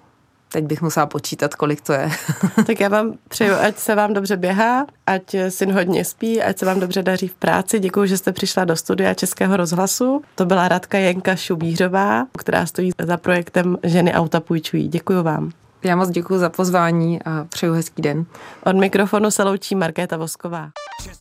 teď 0.52 0.64
bych 0.64 0.82
musela 0.82 1.06
počítat, 1.06 1.54
kolik 1.54 1.80
to 1.80 1.92
je. 1.92 2.10
tak 2.66 2.80
já 2.80 2.88
vám 2.88 3.12
přeju, 3.28 3.54
ať 3.54 3.76
se 3.76 3.94
vám 3.94 4.14
dobře 4.14 4.36
běhá, 4.36 4.86
ať 5.06 5.36
syn 5.48 5.72
hodně 5.72 6.04
spí, 6.04 6.42
ať 6.42 6.58
se 6.58 6.66
vám 6.66 6.80
dobře 6.80 7.02
daří 7.02 7.28
v 7.28 7.34
práci. 7.34 7.78
Děkuji, 7.78 8.06
že 8.06 8.16
jste 8.16 8.32
přišla 8.32 8.64
do 8.64 8.76
studia 8.76 9.14
Českého 9.14 9.56
rozhlasu. 9.56 10.22
To 10.34 10.46
byla 10.46 10.68
Radka 10.68 10.98
Jenka 10.98 11.36
Šubířová, 11.36 12.26
která 12.38 12.66
stojí 12.66 12.90
za 13.02 13.16
projektem 13.16 13.78
Ženy 13.82 14.14
auta 14.14 14.40
půjčují. 14.40 14.88
Děkuji 14.88 15.22
vám. 15.22 15.50
Já 15.84 15.96
moc 15.96 16.10
děkuji 16.10 16.38
za 16.38 16.50
pozvání 16.50 17.22
a 17.22 17.44
přeju 17.44 17.72
hezký 17.72 18.02
den. 18.02 18.24
Od 18.64 18.76
mikrofonu 18.76 19.30
se 19.30 19.42
loučí 19.42 19.74
Markéta 19.74 20.16
Vosková. 20.16 20.70